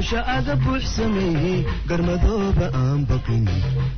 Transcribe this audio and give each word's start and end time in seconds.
buuxsha 0.00 0.20
aga 0.36 0.54
buux 0.64 0.80
sameeyey 0.96 1.60
garmadooba 1.88 2.66
aan 2.82 3.00
baqin 3.10 3.44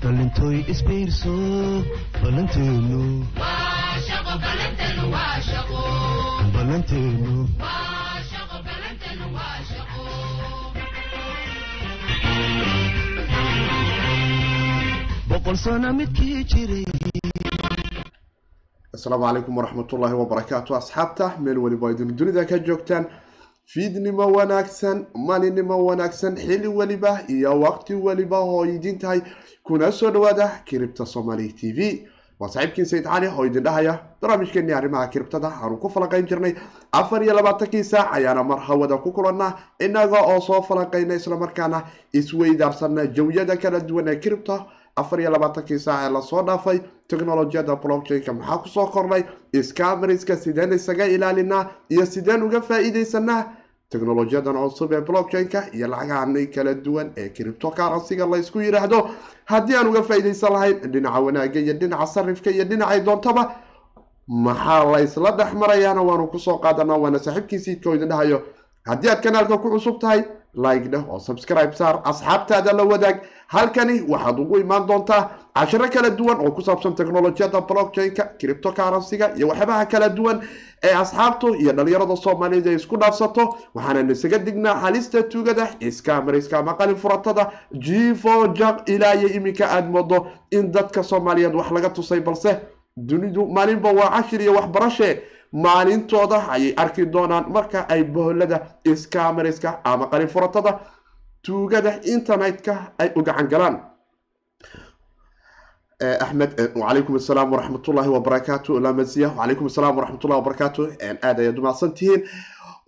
dhalintooy 0.02 0.56
isbiirso 0.72 1.34
ballanteenu 2.21 3.02
asalaamu 18.95 19.25
calaykum 19.27 19.57
waraxmatullaahi 19.59 20.14
wabarakaatu 20.23 20.75
asxaabta 20.80 21.27
meel 21.45 21.59
weliba 21.64 21.91
idin 21.95 22.16
dunida 22.19 22.43
ka 22.50 22.59
joogtaan 22.59 23.05
fiidnimo 23.66 24.26
wanaagsan 24.32 25.06
maalinimo 25.14 25.84
wanaagsan 25.84 26.36
xili 26.36 26.68
weliba 26.68 27.20
iyo 27.29 27.61
waqti 27.61 27.94
weliba 27.94 28.39
oo 28.40 28.64
idin 28.66 28.98
tahay 28.98 29.20
kuna 29.62 29.93
soo 29.93 30.11
dhawaada 30.11 30.62
kiribta 30.64 31.07
somali 31.07 31.53
t 31.53 31.72
v. 31.72 32.08
Waa 32.41 32.48
saaxiibkiin 32.48 32.86
sayid 32.86 33.05
cali 33.05 33.27
oo 33.27 33.44
idin 33.47 33.62
dhahaya 33.62 33.98
barnaamijkeeni 34.20 34.72
arrimaha 34.72 35.06
kiribtada 35.08 35.48
aanu 35.48 35.77
ku 35.78 35.89
falanqayn 35.89 36.27
jirnay. 36.27 36.55
Afar 36.92 37.22
iyo 37.22 37.34
labaatankii 37.34 37.84
saac 37.84 38.12
ayaana 38.12 38.42
mar 38.44 38.58
hawada 38.58 38.97
ku 38.98 39.12
kulanaa 39.12 39.56
inaga 39.81 40.20
oo 40.22 40.41
soo 40.41 40.62
falanqayna 40.62 41.14
islamarkaana 41.14 41.83
isweydaarsana 42.12 43.06
jawyada 43.06 43.56
kala 43.56 43.81
duwan 43.81 44.08
ee 44.08 44.17
kiribta 44.17 44.67
afar 44.97 45.20
iyo 45.20 45.31
labaatankii 45.31 45.78
saac 45.78 46.05
ee 46.06 46.12
la 46.12 46.23
soo 46.23 46.42
dhaafay 46.42 46.78
technolojiyada 47.09 47.77
blockchainka. 47.77 48.33
Maxaa 48.33 48.59
ku 48.62 48.69
soo 48.69 48.87
kordhay 48.87 49.23
scamariska 49.62 50.37
sideen 50.37 50.73
isaga 50.73 51.06
ilaalinaa 51.06 51.67
iyo 51.91 52.06
sideen 52.06 52.42
uga 52.42 52.61
faa-iideysanaa 52.61 53.45
technolojiyadan 53.91 54.56
cusub 54.56 54.92
ee 54.92 55.01
blockchainka 55.01 55.61
iyo 55.77 55.87
lacagahan 55.89 56.47
kala 56.55 56.75
duwan 56.75 57.12
ee 57.17 57.29
criptocurrencyga 57.29 58.27
laysku 58.27 58.61
yidhaahdo 58.61 59.09
haddii 59.45 59.77
aan 59.77 59.89
uga 59.89 60.03
faa-ideysan 60.03 60.53
lahayn 60.53 60.77
dhinaca 60.93 61.21
wanaaga 61.27 61.61
iyo 61.61 61.75
dhinaca 61.81 62.06
sarifka 62.06 62.51
iyo 62.51 62.65
dhinacay 62.65 63.01
doontaba 63.01 63.43
maxaa 64.29 64.84
laysla 64.93 65.31
dhex 65.39 65.53
marayaana? 65.55 66.03
Waanu 66.03 66.27
ku 66.33 66.39
soo 66.39 66.59
qaadanaa 66.59 66.97
waana 67.03 67.19
saaxiibkiisiidka 67.19 67.91
oo 67.91 67.95
idin 67.95 68.09
dhahayo. 68.09 68.39
Haddii 68.87 69.09
aad 69.11 69.21
kanaalka 69.23 69.59
ku 69.59 69.71
cusub 69.71 69.99
tahay 70.01 70.25
like 70.55 70.89
dheh 70.91 71.05
oo 71.08 71.19
subscribe 71.19 71.75
saar. 71.75 72.00
Asxaabtaada 72.05 72.72
la 72.72 72.84
wadaag 72.84 73.20
halkani 73.48 74.00
waxaad 74.08 74.39
ugu 74.41 74.59
imaan 74.61 74.86
doontaa 74.86 75.31
cashiro 75.55 75.89
kala 75.89 76.11
duwan 76.11 76.41
oo 76.41 76.50
ku 76.53 76.61
saabsan 76.62 76.94
technolojiyada 76.94 77.61
blockchainka 77.61 78.25
criptocurrencyga 78.41 79.33
iyo 79.36 79.48
waxyaabaha 79.48 79.86
kala 79.86 80.09
duwan 80.09 80.41
ee 80.84 80.92
asxaabtu 80.94 81.55
iyo 81.55 81.72
dhalinyarada 81.72 82.17
soomaaliyed 82.17 82.67
ay 82.69 82.75
isku 82.75 82.97
dhaafsato. 82.97 83.56
Waxaanan 83.75 84.11
isaga 84.11 84.39
dignaa 84.39 84.75
halista 84.75 85.22
tuugada 85.22 85.69
iskaamariska 85.81 86.59
ama 86.59 86.75
qalin 86.77 86.97
furatada 86.97 87.50
jivo 87.72 88.47
jag 88.55 88.77
ilaa 88.89 89.14
iyo 89.14 89.28
iminka 89.28 89.64
aada 89.70 89.89
moodo 89.89 90.27
in 90.50 90.70
dadka 90.72 91.03
soomaaliyeed 91.03 91.55
wax 91.55 91.70
laga 91.72 91.89
tusay 91.91 92.20
balse 92.20 92.61
dunidu 92.97 93.47
maalinba 93.47 93.92
waa 93.92 94.11
cashir 94.20 94.41
iyo 94.42 94.53
waxbarashe 94.55 95.22
maalintooda 95.53 96.39
ayay 96.55 96.75
arki 96.77 97.06
doonaan 97.06 97.45
marka 97.53 97.86
ay 97.89 98.05
boholada 98.05 98.58
scamariska 98.97 99.81
ama 99.84 100.06
qalin 100.06 100.28
furatada 100.28 100.81
tuugada 101.42 102.00
internetka 102.05 102.92
ay 102.98 103.12
u 103.17 103.22
gacan 103.22 103.48
galaan. 103.48 103.77
Axmed 106.25 106.50
wacalaykum 106.75 107.17
asalaam 107.17 107.53
waraxmatullaahi 107.53 108.09
wabarakaatu 108.17 108.81
lamasiya 108.81 109.28
wacalaykum 109.28 109.67
asalaam 109.67 109.97
waraxmatullahi 109.98 110.41
wabarakaatu 110.42 110.81
aad 111.22 111.39
ayaad 111.41 111.59
umahadsan 111.59 111.92
tihiin. 111.94 112.22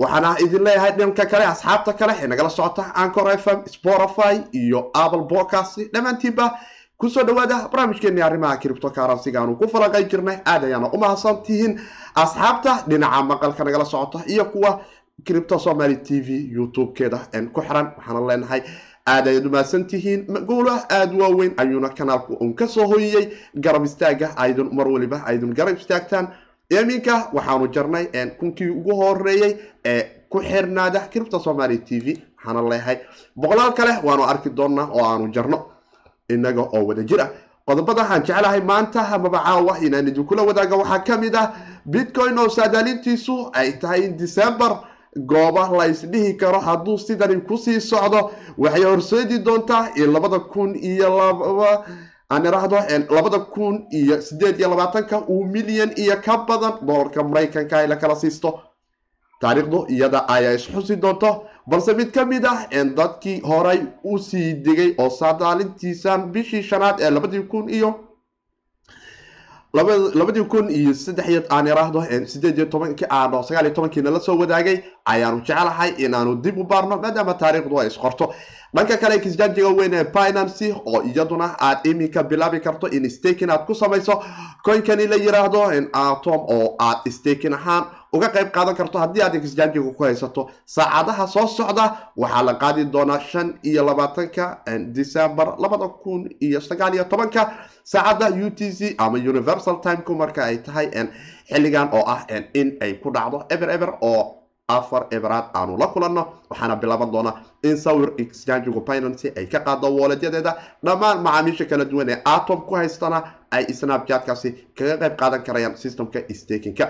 Waxaana 0.01 0.31
idin 0.45 0.65
leeyahay 0.67 0.93
dhanka 0.99 1.27
kale 1.27 1.45
asxaabta 1.47 1.93
kale 1.93 2.13
ee 2.23 2.27
nagala 2.27 2.51
socota 2.51 2.83
ancor 3.03 3.31
f 3.31 3.47
m 3.47 3.61
spotify 3.75 4.35
iyo 4.53 4.91
apple 4.95 5.25
podcast 5.35 5.79
dhammaantiinba 5.95 6.47
ku 7.05 7.11
soo 7.15 7.25
dhawaada 7.29 7.69
barnaamijkeeni 7.73 8.23
arrimaha 8.29 8.57
criptocurrencyga 8.63 9.39
aanu 9.41 9.57
ku 9.61 9.67
falanqayn 9.73 10.09
jirnay 10.13 10.37
aad 10.53 10.63
ayaana 10.69 10.89
umahadsan 10.97 11.37
tihiin 11.47 11.73
asxaabta 12.23 12.73
dhinaca 12.89 13.23
maqalka 13.31 13.65
nagala 13.65 13.85
socota 13.85 14.19
iyo 14.33 14.45
kuwa 14.53 14.71
cripto 15.27 15.59
somaly 15.59 15.97
t 16.07 16.21
v 16.27 16.29
youtube-keeda 16.57 17.19
ku 17.55 17.61
xiran 17.67 17.87
waxaana 17.99 18.21
leenahay 18.29 18.61
aad 19.15 19.27
ayaad 19.29 19.47
umahadsan 19.51 19.85
tihiin 19.91 20.21
maguulo 20.37 20.73
aada 20.97 21.13
waaweyn 21.23 21.53
ayuuna 21.63 21.89
kanaalku 21.99 22.33
un 22.41 22.55
ka 22.55 22.67
soo 22.67 22.87
hoyiyey 22.93 23.25
garab 23.65 23.85
istaaga 23.85 24.33
aydun 24.37 24.71
mar 24.73 24.89
waliba 24.89 25.19
aydun 25.27 25.53
garab 25.59 25.77
istaagtaan 25.77 26.29
iminka 26.81 27.29
waxaanu 27.37 27.69
jarnay 27.75 28.05
kunkii 28.41 28.69
ugu 28.81 28.93
horeeyey 29.03 29.53
ee 29.85 30.03
ku 30.33 30.41
xirnaada 30.41 31.01
cripto 31.13 31.39
somaly 31.39 31.79
t 31.85 32.01
v 32.01 32.17
waxaana 32.37 32.63
leeyahay 32.71 32.97
boqolaal 33.37 33.73
kale 33.79 33.93
waanu 34.09 34.23
arki 34.33 34.49
doonaa 34.59 34.89
oo 34.97 35.05
aanu 35.05 35.29
jarno 35.37 35.59
inaga 36.29 36.63
oo 36.63 36.85
wada 36.87 37.03
jir 37.03 37.21
ah 37.21 37.31
qodobada 37.67 38.03
aan 38.11 38.23
jeclahay 38.25 38.61
maanta 38.61 39.01
amaba 39.15 39.39
caawa 39.45 39.79
inaan 39.87 40.09
idinkula 40.09 40.43
wadaaga 40.43 40.77
waxaa 40.77 41.05
ka 41.05 41.17
mid 41.19 41.35
ah 41.37 41.53
bitcoin 41.87 42.39
oo 42.39 42.49
saadaalintiisu 42.49 43.51
ay 43.53 43.73
tahay 43.81 44.05
in 44.05 44.17
december 44.17 44.71
gooba 45.17 45.69
la 45.79 45.87
ysdhihi 45.93 46.35
karo 46.39 46.61
hadduu 46.61 46.99
sidani 46.99 47.41
ku 47.49 47.57
sii 47.57 47.81
socdo. 47.81 48.31
Waxay 48.59 48.83
horseedi 48.85 49.39
doontaa 49.39 49.89
in 49.97 50.13
labada 50.13 50.39
kun 50.53 50.75
iyo 50.75 51.09
laba 51.19 51.85
aan 52.31 52.45
iraahdo 52.47 52.77
labada 53.17 53.39
kun 53.39 53.87
iyo 53.93 54.21
sideed 54.21 54.59
iyo 54.59 54.69
labaatanka 54.71 55.17
uu 55.29 55.45
milyan 55.45 55.93
iyo 55.97 56.17
ka 56.25 56.37
badan 56.49 56.73
dolarka 56.87 57.23
maraykanka 57.23 57.79
ay 57.79 57.87
la 57.87 57.97
kala 57.97 58.17
siisto. 58.17 58.61
Taariikhdu 59.41 59.87
iyada 59.89 60.27
ayaa 60.29 60.53
isxusi 60.59 60.97
doonto 60.97 61.47
balse 61.67 61.95
mid 61.97 62.13
ka 62.13 62.25
mid 62.25 62.45
ah 62.45 62.67
dadkii 62.71 63.41
horay 63.45 63.81
u 64.05 64.19
sii 64.19 64.55
digay 64.65 64.95
oo 64.99 65.11
saadaalintiisan 65.11 66.33
bishii 66.33 66.63
shanaad 66.63 67.01
ee 67.01 67.11
labadii 67.11 67.43
kun 67.53 67.69
iyo 67.69 67.91
labadii 70.15 70.45
kun 70.45 70.69
iyo 70.71 70.95
saddexiyo 70.95 71.43
aan 71.51 71.67
iraahdo 71.67 72.03
sideed 72.27 72.57
iyo 72.59 72.67
tobankii 72.67 73.07
aano 73.11 73.43
sagaal 73.43 73.65
iyo 73.67 73.75
tobankiina 73.75 74.11
la 74.11 74.21
soo 74.21 74.37
wadaagay 74.39 74.79
ayaanu 75.05 75.41
jeclahay 75.41 75.91
inaanu 76.05 76.35
dib 76.43 76.59
u 76.59 76.65
baarno 76.65 76.97
maadaama 76.99 77.35
taariikhdu 77.35 77.81
ay 77.81 77.87
isqorto 77.87 78.35
dhanka 78.75 78.97
kale 78.97 79.19
kisjaanjiga 79.25 79.69
weyn 79.69 79.95
ee 79.95 80.05
binancy 80.05 80.69
oo 80.87 81.03
iyaduna 81.03 81.57
aad 81.61 81.79
iminka 81.91 82.23
bilaabi 82.23 82.61
karto 82.61 82.87
in 82.89 83.11
stakin 83.11 83.51
aad 83.51 83.67
ku 83.67 83.75
samayso 83.75 84.23
coinkani 84.65 85.07
la 85.07 85.17
yiraahdo 85.17 85.63
atom 85.93 86.41
oo 86.57 86.77
aad 86.79 87.11
stakin 87.11 87.55
ahaan 87.55 87.85
uga 88.17 88.29
qayb 88.35 88.49
qaadan 88.57 88.75
karto 88.79 88.99
haddii 89.03 89.23
aad 89.27 89.35
kisjaanjiga 89.45 89.91
ku 89.99 90.03
haysato 90.05 90.43
saacadaha 90.77 91.27
soo 91.35 91.47
socda 91.57 91.85
waxaa 92.23 92.43
la 92.49 92.55
qaadi 92.63 92.85
doonaa 92.95 93.21
shan 93.31 93.49
iyo 93.71 93.83
labaatanka 93.89 94.45
december 94.99 95.47
labada 95.59 95.89
kun 96.03 96.29
iyo 96.41 96.61
sagaal 96.61 96.95
iyo 96.95 97.05
tobanka. 97.05 97.43
Saacadda 97.85 98.27
u 98.47 98.51
t 98.51 98.71
c 98.79 98.95
ama 98.99 99.19
universal 99.19 99.77
timeku 99.85 100.15
marka 100.15 100.41
ay 100.45 100.57
tahay 100.67 100.87
xilligan 101.51 101.89
oo 101.93 102.05
ah 102.15 102.21
in 102.61 102.69
ay 102.81 102.93
ku 103.03 103.11
dhacdo 103.11 103.45
ever 103.51 103.69
ever 103.71 103.91
oo 104.01 104.23
afar 104.69 105.03
eberaad 105.11 105.47
aanu 105.55 105.77
la 105.77 105.87
kulanno. 105.93 106.23
Waxaana 106.51 106.77
bilaaban 106.83 107.11
doonaa 107.13 107.35
in 107.69 107.77
sawir 107.77 108.11
exchangigu 108.23 108.81
binancy 108.89 109.29
ay 109.37 109.47
ka 109.53 109.59
qaado 109.67 109.89
wooladyadeeda 109.97 110.53
dhammaan 110.87 111.19
macaamiisha 111.27 111.65
kala 111.71 111.85
duwan 111.85 112.09
ee 112.15 112.19
atom 112.25 112.61
ku 112.69 112.75
haystana 112.81 113.19
ay 113.51 113.65
snapchatkaasi 113.81 114.49
kaga 114.79 114.97
qayb 115.03 115.15
qaadan 115.21 115.43
karayaan 115.47 115.77
systemka 115.77 116.19
stakinka 116.41 116.87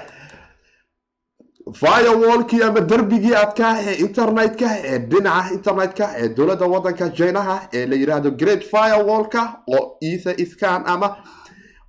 firewallkii 1.72 2.62
ama 2.62 2.80
derbigii 2.80 3.34
adkaa 3.34 3.76
ee 3.80 3.94
internetka 3.94 4.66
ee 4.84 4.98
dhinaca 4.98 5.50
internetka 5.54 6.10
ee 6.19 6.28
dowladda 6.36 6.66
wadanka 6.66 7.08
jinaha 7.08 7.60
ee 7.72 7.86
la 7.86 7.97
yiraahdo 7.97 8.30
great 8.30 8.62
firewallka 8.72 9.56
oo 9.66 9.97
ether 10.02 10.47
scan 10.47 10.82
ama 10.86 11.16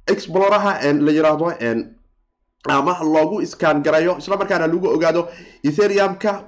exploraha 0.07 0.93
la 0.93 1.11
yiraahdo 1.11 1.53
ama 2.69 2.97
loogu 3.03 3.41
iskaan 3.41 3.83
garayo 3.83 4.17
isla 4.17 4.37
markaana 4.37 4.67
lagu 4.67 4.87
ogaado 4.87 5.27
etheriumka 5.63 6.43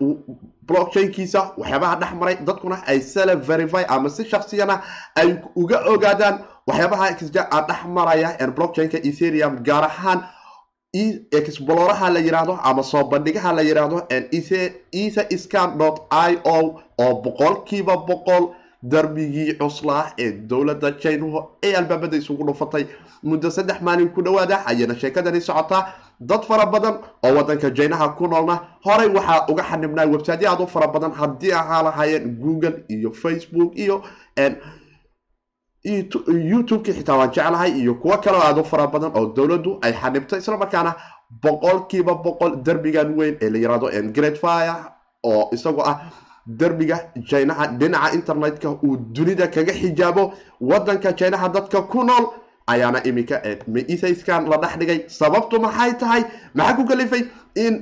blockchainkiisa 0.67 1.51
waxyaabaha 1.57 1.95
dhex 1.95 2.11
maray 2.19 2.35
dadkuna 2.47 2.77
ay 2.87 2.99
sele 3.01 3.35
verify 3.35 3.83
ama 3.87 4.09
si 4.09 4.25
shaksiyana 4.25 4.81
ay 5.15 5.35
uga 5.55 5.77
ogaadaan 5.93 6.39
waxyaabaha 6.67 7.09
dhex 7.67 7.77
maraya 7.97 8.47
blockchainka 8.55 8.97
etherium 8.97 9.59
gaar 9.63 9.83
ahaan 9.83 10.19
exploraha 11.39 12.09
la 12.13 12.19
yiraahdo 12.19 12.53
ama 12.63 12.83
soo 12.83 13.03
bandhigaha 13.11 13.53
la 13.57 13.61
yiraahdo 13.69 13.97
ether 14.09 15.37
scan 15.43 15.69
i 16.11 16.37
o 16.55 16.79
oo 17.05 17.13
boqolkiiba 17.23 17.95
boqol 18.07 18.43
darbigii 18.83 19.53
cuslaa 19.59 20.03
ee 20.23 20.31
dowladda 20.31 20.91
jinahu 21.01 21.39
ee 21.63 21.73
albaabada 21.75 22.17
isugu 22.17 22.43
dhufatay. 22.47 22.85
Muddo 23.23 23.49
saddex 23.51 23.81
maalin 23.81 24.09
ku 24.15 24.21
dhawaada 24.21 24.65
ayayna 24.65 24.95
sheekadani 24.95 25.41
socotaa. 25.41 25.93
Dad 26.19 26.43
fara 26.49 26.65
badan 26.65 26.95
oo 27.25 27.33
wadanka 27.37 27.69
jinaha 27.69 28.09
ku 28.17 28.27
noolna 28.27 28.55
horey 28.85 29.09
waxaa 29.17 29.45
uga 29.51 29.63
xanibnaa 29.69 30.05
websityo 30.13 30.49
aad 30.51 30.61
u 30.61 30.67
fara 30.67 30.87
badan 30.87 31.11
haddii 31.11 31.51
ahaa 31.51 31.83
lahaayeen 31.83 32.35
google 32.43 32.75
iyo 32.89 33.11
facebook 33.11 33.71
iyo 33.77 34.01
youtube-ki 36.51 36.91
xitaa 36.97 37.17
waan 37.17 37.31
jeclahay 37.35 37.71
iyo 37.81 37.93
kuwo 38.01 38.17
kaleo 38.17 38.41
aad 38.47 38.59
u 38.59 38.63
fara 38.71 38.87
badan 38.87 39.11
oo 39.15 39.25
dowladdu 39.35 39.71
ay 39.81 39.93
xanibto 40.01 40.37
islamarkaana 40.37 40.95
boqolkiiba 41.43 42.13
boqol 42.25 42.51
derbigan 42.65 43.09
weyn 43.17 43.35
ee 43.41 43.49
la 43.49 43.57
yiraahdo 43.63 43.87
great 44.15 44.37
fire 44.43 44.75
oo 45.23 45.49
isagoo 45.55 45.83
ah 45.91 45.97
derbiga 46.59 46.97
jinaha 47.29 47.67
dhinaca 47.79 48.13
internetka 48.17 48.69
uu 48.85 48.97
dunida 49.15 49.47
kaga 49.47 49.73
xijaabo 49.81 50.33
wadanka 50.61 51.11
jinaha 51.19 51.49
dadka 51.55 51.81
ku 51.91 52.03
nool 52.03 52.25
ayaana 52.67 52.99
iminka 53.09 53.41
maisaskan 53.73 54.49
la 54.51 54.57
dhex 54.57 54.73
dhigay. 54.79 54.99
Sababtu 55.19 55.59
maxay 55.65 55.91
tahay? 55.99 56.23
Maxaa 56.55 56.75
ku 56.77 56.83
kalifay 56.89 57.23
in 57.55 57.73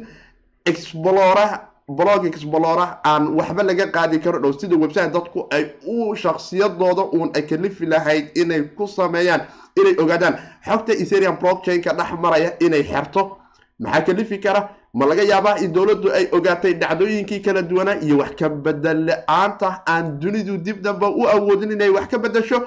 explora 0.66 1.48
blog 1.88 2.26
explora 2.26 3.00
aan 3.06 3.28
waxba 3.38 3.64
laga 3.64 3.86
qaadi 3.92 4.20
karo 4.20 4.40
dhow. 4.40 4.52
Sida 4.60 4.76
website 4.78 5.12
dadku 5.14 5.48
ay 5.52 5.66
u 5.88 6.16
shaksiyadooda 6.16 7.04
uun 7.14 7.30
ay 7.36 7.42
kalifi 7.46 7.86
lahayd 7.86 8.32
inay 8.38 8.62
ku 8.76 8.88
sameeyaan 8.88 9.42
inay 9.78 9.96
ogaadaan. 10.00 10.36
Xogta 10.66 10.94
ethereum 10.94 11.38
blockchain-ka 11.40 11.94
dhex 11.94 12.12
maraya 12.22 12.52
inay 12.60 12.84
xerto 12.84 13.38
maxaa 13.80 14.02
kalifi 14.06 14.40
kara? 14.42 14.70
Ma 14.94 15.06
laga 15.06 15.24
yaabaa 15.24 15.58
in 15.60 15.74
dowladdu 15.74 16.10
ay 16.12 16.28
ogaatay 16.32 16.74
dhacdooyinkii 16.74 17.42
kala 17.42 17.62
duwanaa 17.62 18.00
iyo 18.02 18.18
wax 18.18 18.36
ka 18.40 18.50
bedel 18.50 19.06
la'aanta 19.06 19.84
aan 19.88 20.20
dunidu 20.20 20.58
dib 20.58 20.82
damba 20.82 21.10
u 21.10 21.28
awoodin 21.28 21.72
inay 21.72 21.90
wax 21.90 22.08
ka 22.08 22.18
bedasho 22.18 22.62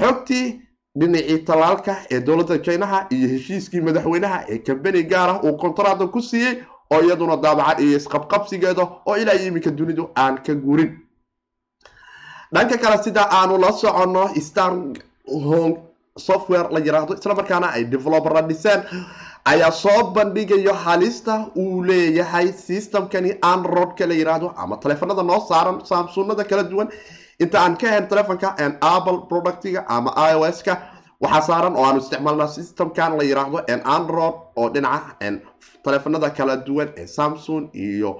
xogtii 0.00 0.60
dhinacii 0.98 1.38
talaalka 1.44 1.96
ee 2.10 2.20
dowladda 2.20 2.58
jinaha 2.58 3.06
iyo 3.10 3.28
heshiiskii 3.28 3.80
madaxweynaha 3.80 4.44
ee 4.48 4.58
kambani 4.58 5.02
gaar 5.02 5.28
ah 5.30 5.40
uu 5.44 5.56
kontarada 5.56 6.06
ku 6.06 6.22
siiyey 6.22 6.62
oo 6.94 7.00
iyaduna 7.06 7.36
daabacad 7.36 7.78
iyo 7.80 7.96
isqabqabsigeeda 8.00 8.82
oo 9.06 9.16
ilaa 9.16 9.34
iminka 9.46 9.70
dunidu 9.70 10.10
aan 10.16 10.38
ka 10.46 10.54
guurin. 10.54 10.90
Dhanka 12.54 12.76
kale 12.78 13.02
sida 13.02 13.22
aanu 13.38 13.58
la 13.58 13.72
soconno 13.72 14.28
star 14.48 14.72
home 15.48 15.76
software 16.18 16.68
la 16.70 16.80
yiraahdo 16.80 17.14
isla 17.18 17.34
markaana 17.34 17.66
ay 17.76 17.84
developera 17.84 18.42
dhiseen 18.48 18.80
ayaa 19.44 19.70
soo 19.72 20.02
bandhigayo 20.14 20.72
halista 20.84 21.34
uu 21.56 21.82
leeyahay 21.84 22.52
systemkani 22.52 23.30
androidka 23.42 24.06
la 24.06 24.14
yiraahdo 24.14 24.52
ama 24.56 24.76
taleefanada 24.76 25.22
noo 25.22 25.40
saaran 25.48 25.80
samsunada 25.84 26.44
kala 26.44 26.62
duwan. 26.62 26.88
Inta 27.38 27.60
aan 27.60 27.76
ka 27.76 27.86
ahayn 27.88 28.08
telefonka 28.08 28.54
apple 28.80 29.18
productiga 29.28 29.84
ama 29.88 30.10
ios-ka 30.32 30.74
waxaa 31.24 31.42
saaran 31.48 31.74
oo 31.76 31.84
aanu 31.88 31.98
isticmaalna 32.04 32.46
systemkan 32.56 33.12
la 33.18 33.24
yiraahdo 33.30 33.58
android 33.96 34.36
oo 34.60 34.66
dhinaca 34.74 35.16
taleefanada 35.84 36.28
kala 36.38 36.54
duwan 36.66 36.88
ee 37.00 37.06
samsung 37.06 37.64
iyo 37.74 38.10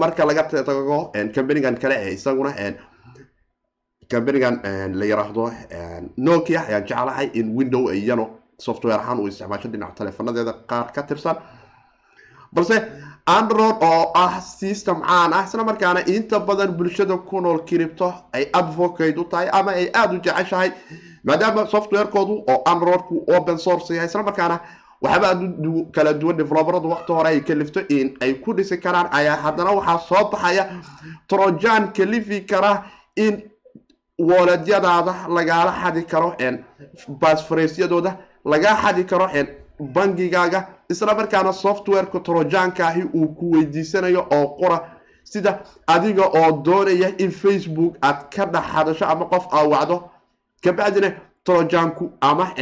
marka 0.00 0.22
laga 0.28 0.42
tago 0.68 0.98
companigan 1.34 1.76
kale 1.82 1.94
ee 2.04 2.12
isaguna 2.18 2.50
companigan 4.12 4.54
la 4.98 5.04
yiraahdo 5.10 5.44
nokia 6.26 6.60
ayaan 6.68 6.84
jeclahay 6.90 7.26
in 7.40 7.46
window 7.58 7.82
iyano 7.92 8.26
software 8.66 8.98
ahaan 9.00 9.18
uu 9.22 9.28
isticmaasho 9.32 9.68
dhinaca 9.72 9.94
taleefanadeeda 9.98 10.52
qaar 10.70 10.86
ka 10.94 11.02
tirsan. 11.08 11.36
Balse 12.54 12.76
android 13.26 13.76
oo 13.82 14.12
ah 14.14 14.40
system 14.40 15.00
caan 15.02 15.32
ah 15.34 15.44
isla 15.44 15.64
markaana 15.64 16.00
inta 16.06 16.38
badan 16.40 16.72
bulshada 16.78 17.16
ku 17.28 17.40
nool 17.40 17.58
cripto 17.68 18.14
ay 18.32 18.44
advocate 18.52 19.18
u 19.18 19.24
tahay 19.24 19.48
ama 19.52 19.70
ay 19.72 19.90
aada 19.94 20.14
u 20.16 20.20
jeceshahay 20.26 20.70
maadaama 21.24 21.66
softwarekoodu 21.66 22.34
oo 22.52 22.62
androidku 22.72 23.24
open 23.36 23.58
source 23.58 23.90
yahay 23.94 24.06
isla 24.08 24.22
markaana 24.22 24.60
waxba 25.02 25.26
aad 25.30 25.42
kala 25.94 26.12
duwan 26.14 26.36
developeradu 26.36 26.88
waqti 26.94 27.12
hore 27.12 27.28
ay 27.28 27.40
kalifto 27.40 27.80
in 27.88 28.16
ay 28.22 28.34
ku 28.34 28.52
dhisi 28.54 28.78
karaan. 28.78 29.08
Ayaa 29.12 29.36
haddana 29.44 29.70
waxaa 29.78 29.98
soo 30.08 30.30
baxaya 30.30 30.64
trojan 31.28 31.92
kalifi 31.92 32.40
kara 32.46 32.84
in 33.16 33.42
wooledyadaada 34.18 35.14
lagaala 35.28 35.72
xadi 35.82 36.02
karo 36.12 36.28
basfreysyadooda 37.20 38.16
lagaa 38.44 38.76
xadi 38.82 39.04
karo 39.04 39.28
bangigaaga 39.94 40.60
isla 40.88 41.14
markaana 41.14 41.52
softwareka 41.52 42.20
trojanka 42.20 42.86
ahi 42.88 43.02
uu 43.14 43.28
ku 43.28 43.50
weydiisanayo 43.50 44.26
oo 44.32 44.46
qora 44.60 44.78
sida 45.24 45.60
adiga 45.86 46.24
oo 46.26 46.52
doonaya 46.64 47.08
in 47.18 47.30
facebook 47.30 47.96
aad 48.02 48.18
ka 48.34 48.46
dhex 48.46 48.64
hadasho 48.74 49.04
ama 49.06 49.24
qof 49.24 49.46
aawacdo 49.54 50.10
kabacdina 50.64 51.12
trojanku 51.44 52.10
ama 52.20 52.52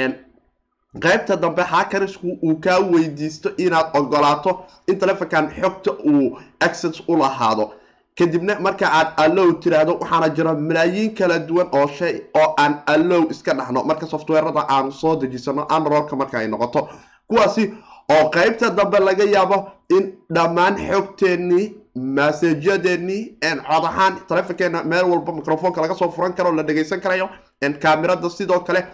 qaybta 1.02 1.36
dambe 1.36 1.62
hakarisku 1.62 2.38
uu 2.42 2.56
kaa 2.60 2.78
weydiisto 2.78 3.50
inaad 3.56 3.86
ogolaato 3.98 4.64
in 4.86 4.98
telefonkan 4.98 5.50
xogta 5.60 5.90
uu 5.92 6.38
access 6.60 7.02
u 7.08 7.16
lahaado. 7.16 7.72
Kadibna 8.18 8.60
marka 8.60 8.86
aad 8.92 9.08
allow 9.16 9.52
tiraahdo 9.52 9.92
waxaana 10.00 10.28
jira 10.28 10.54
malaayiin 10.54 11.14
kala 11.14 11.38
duwan 11.38 11.68
oo 11.72 11.86
shay 11.86 12.20
oo 12.34 12.54
aan 12.58 12.74
allow 12.86 13.26
iska 13.30 13.54
dhexno 13.54 13.84
marka 13.84 14.06
softwarada 14.06 14.66
aan 14.68 14.92
soo 14.92 15.16
dejisano 15.16 15.66
androidka 15.68 16.16
marka 16.16 16.38
ay 16.38 16.48
noqoto. 16.48 16.88
Kuwaasi 17.28 17.74
oo 18.10 18.30
qaybta 18.30 18.70
dambe 18.70 18.98
laga 18.98 19.24
yaabo 19.24 19.56
in 19.96 20.12
dhammaan 20.34 20.76
xogteennii 20.90 21.74
masajyadeennii 22.16 23.38
cod 23.68 23.84
ahaan 23.90 24.14
telefonkeena 24.28 24.82
meel 24.84 25.04
walba 25.12 25.32
microfonka 25.32 25.80
laga 25.80 25.94
soo 25.94 26.10
furan 26.10 26.32
karo 26.34 26.52
la 26.52 26.62
dhegeysan 26.62 27.00
karayo 27.00 27.28
kamirada 27.82 28.30
sidoo 28.30 28.60
kale 28.60 28.84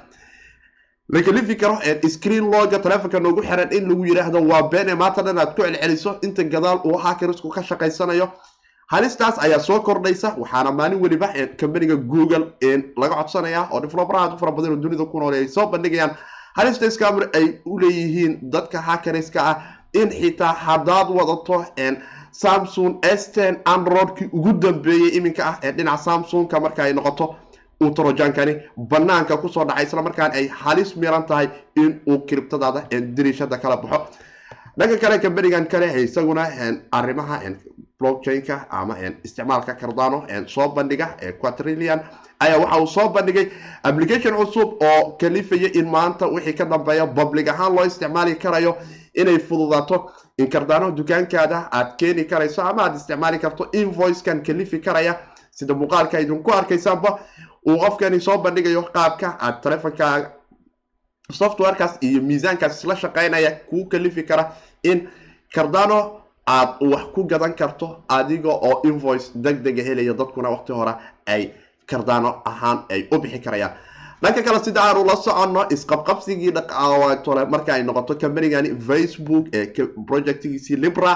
la 1.08 1.22
kalifi 1.22 1.56
karo 1.56 1.78
screen 2.08 2.50
loga 2.50 2.78
telefonka 2.78 3.20
noogu 3.20 3.42
xiran 3.42 3.72
in 3.72 3.88
lagu 3.88 4.04
yiraahdo 4.06 4.40
waa 4.50 4.62
bene 4.70 4.94
maanta 4.94 5.22
dhan 5.22 5.38
aad 5.38 5.54
ku 5.56 5.62
celceliso 5.62 6.18
inta 6.22 6.44
gadaal 6.44 6.78
uu 6.84 6.96
hakerisku 6.98 7.48
ka 7.48 7.62
shaqaysanayo. 7.62 8.28
Halistaas 8.92 9.38
ayaa 9.38 9.58
soo 9.58 9.80
kordhaysa 9.80 10.34
waxaana 10.38 10.70
maalin 10.72 11.00
weliba 11.02 11.28
companiga 11.60 11.96
google 11.96 12.44
laga 12.96 13.14
codsanaya 13.14 13.68
oo 13.72 13.80
developeraha 13.80 14.36
fara 14.38 14.52
badan 14.52 14.70
oo 14.72 14.76
dunida 14.76 15.04
ku 15.04 15.20
nool 15.20 15.34
ay 15.34 15.48
soo 15.48 15.66
bandhigayaan 15.66 16.10
halista 16.56 16.90
scamr 16.90 17.28
ay 17.38 17.46
u 17.66 17.78
leeyihiin 17.82 18.38
dadka 18.54 18.78
hakerska 18.88 19.40
ah 19.50 19.56
in 20.00 20.08
xitaa 20.10 20.52
haddaad 20.66 21.08
wadato 21.18 21.64
samsung 22.32 22.92
s10 23.02 23.54
androidkii 23.74 24.28
ugu 24.32 24.52
dambeeyey 24.52 25.08
iminka 25.18 25.42
ah 25.50 25.56
ee 25.62 25.72
dhinaca 25.72 26.02
samsungka 26.04 26.60
marka 26.60 26.82
ay 26.84 26.92
noqoto 26.92 27.34
uu 27.82 27.90
trojankani 27.90 28.54
banaanka 28.90 29.36
ku 29.42 29.48
soo 29.48 29.64
dhacay 29.64 29.84
isla 29.86 30.02
markaan 30.02 30.32
ay 30.32 30.46
halis 30.62 30.96
miran 30.96 31.26
tahay 31.26 31.48
in 31.76 32.00
uu 32.10 32.18
kiribtadaada 32.28 32.80
diriishada 33.16 33.56
kala 33.62 33.76
baxo. 33.76 34.06
Dhanka 34.78 34.96
kale 35.02 35.18
kambanigan 35.18 35.66
kale 35.72 35.86
isaguna 36.02 36.42
arrimaha 36.98 37.36
blockchain-ka 38.00 38.66
ama 38.70 38.96
isticmaalka 39.24 39.74
cardano 39.74 40.24
soo 40.46 40.68
bandhiga 40.68 41.06
quatrilian 41.40 42.00
ayaa 42.40 42.58
waxa 42.58 42.80
uu 42.80 42.86
soo 42.86 43.08
bandhigay 43.08 43.46
application 43.82 44.34
cusub 44.36 44.82
oo 44.82 45.12
kalifaya 45.20 45.68
in 45.72 45.86
maanta 45.90 46.26
wixii 46.26 46.52
ka 46.54 46.64
dambeeya 46.64 47.06
public 47.06 47.48
ahaan 47.48 47.74
loo 47.76 47.84
isticmaali 47.84 48.34
karayo 48.36 48.76
inay 49.14 49.38
fududaato. 49.38 50.12
In 50.38 50.48
cardano 50.48 50.90
dukaankaada 50.96 51.68
aad 51.72 51.96
keeni 51.98 52.24
karayso 52.24 52.62
ama 52.62 52.82
aad 52.84 52.96
isticmaali 52.96 53.38
karto 53.38 53.68
invoicekan 53.72 54.42
kalifi 54.42 54.78
karaya 54.78 55.14
sida 55.50 55.74
muuqaalka 55.74 56.20
idinku 56.20 56.50
arkaysaanba 56.52 57.18
uu 57.68 57.76
qofkani 57.78 58.20
soo 58.20 58.38
bandhigayo 58.38 58.82
qaabka 58.82 59.36
aad 59.40 59.60
telefonkaaga 59.62 60.30
softwarekaas 61.32 61.98
iyo 62.00 62.22
miisaankaas 62.22 62.78
isla 62.78 62.96
shaqeynaya 62.96 63.50
kuu 63.70 63.84
kalifi 63.88 64.22
kara 64.22 64.52
in 64.82 65.08
cardano 65.54 66.19
aad 66.54 66.70
wax 66.92 67.04
ku 67.14 67.24
gadan 67.30 67.54
karto 67.60 67.86
adiga 68.16 68.50
oo 68.68 68.80
invoice 68.88 69.30
deg 69.44 69.56
dega 69.64 69.82
helaya 69.88 70.14
dadkuna 70.20 70.48
waqti 70.54 70.72
hore 70.78 70.94
ay 71.34 71.42
cardano 71.90 72.30
ahaan 72.50 72.78
ay 72.94 73.00
u 73.12 73.18
bixi 73.22 73.38
karayaan. 73.44 73.72
Dhanka 74.22 74.42
kale 74.46 74.58
sida 74.64 74.80
aanu 74.84 75.04
la 75.08 75.14
soconno 75.16 75.62
isqabqabsigii 75.74 76.52
dhaqaatole 76.56 77.42
marka 77.52 77.72
ay 77.74 77.82
noqoto 77.82 78.14
combanigani 78.22 78.70
facebook 78.88 79.46
ee 79.58 79.64
projectgiisii 80.08 80.76
libra 80.84 81.12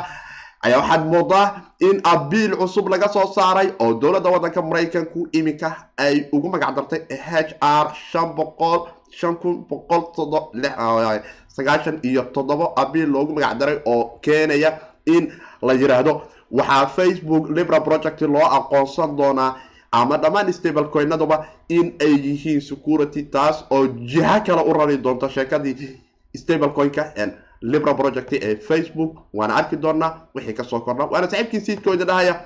ayaa 0.67 0.79
waxaad 0.81 1.03
moodaa 1.13 1.47
in 1.89 1.97
abiil 2.13 2.53
cusub 2.61 2.89
laga 2.93 3.09
soo 3.15 3.27
saaray 3.37 3.69
oo 3.85 3.93
dowladda 4.01 4.31
waddanka 4.35 4.63
maraykanku 4.71 5.21
iminka 5.39 5.69
ay 6.05 6.17
ugu 6.33 6.49
magac 6.55 6.73
dartay 6.77 7.01
h 7.27 7.53
r 7.61 7.87
shan 8.11 8.29
boqol 8.39 8.81
shan 9.19 9.35
kun 9.43 9.55
boqol 9.71 10.03
sagaashan 11.57 12.01
iyo 12.09 12.23
toddobo 12.35 12.73
abiil 12.83 13.09
loogu 13.15 13.33
magac 13.37 13.55
daray 13.61 13.79
oo 13.93 14.19
keenaya 14.25 14.71
in 15.07 15.33
la 15.63 15.73
yiraahdo. 15.75 16.23
Waxaa 16.51 16.87
facebook 16.87 17.51
libra 17.51 17.81
project 17.81 18.21
loo 18.23 18.45
aqoonsan 18.59 19.17
doonaa 19.17 19.57
ama 19.93 20.17
dhammaan 20.19 20.53
stable 20.53 20.85
coinaduba 20.85 21.47
in 21.69 21.95
ay 22.01 22.15
yihiin 22.27 22.61
security 22.61 23.23
taas 23.23 23.65
oo 23.71 23.87
jiha 23.87 24.41
kale 24.41 24.63
u 24.63 24.73
rari 24.73 24.97
doonto 24.99 25.29
sheekadii 25.29 26.01
stable 26.37 26.69
coinka 26.69 27.13
libra 27.63 27.95
project 27.95 28.33
ee 28.33 28.57
facebook. 28.57 29.17
Waana 29.35 29.55
arki 29.57 29.77
doonaa 29.77 30.29
wixii 30.35 30.55
ka 30.55 30.65
soo 30.65 30.81
kordha. 30.81 31.05
Waana 31.07 31.29
saaxiibkii 31.31 31.61
siidkooda 31.61 32.05
dhahaya. 32.05 32.41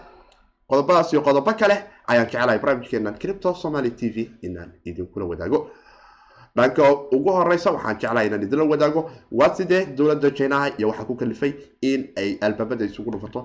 Qodobadaas 0.68 1.12
iyo 1.12 1.22
qodobo 1.22 1.52
kale 1.52 1.76
ayaan 2.06 2.26
jecelahay 2.26 2.58
barnaamijkeenan 2.58 3.18
cripto 3.18 3.54
somaly 3.54 3.90
t 3.90 4.08
v 4.14 4.30
inaan 4.42 4.72
idinkula 4.84 5.24
wadaago 5.26 5.70
dhanka 6.58 6.82
ugu 7.16 7.30
horeysa 7.38 7.70
waxaan 7.76 7.96
jeclahay 8.02 8.26
inaan 8.28 8.42
idinla 8.46 8.64
wadaago 8.72 9.00
waa 9.38 9.50
sidee 9.58 9.82
dowladda 9.96 10.30
jinaha 10.38 10.66
iyo 10.78 10.86
waxaa 10.90 11.08
ku 11.10 11.14
kalifay 11.22 11.52
in 11.90 12.00
ay 12.22 12.30
albaabada 12.46 12.84
isugu 12.90 13.10
dhufato 13.14 13.40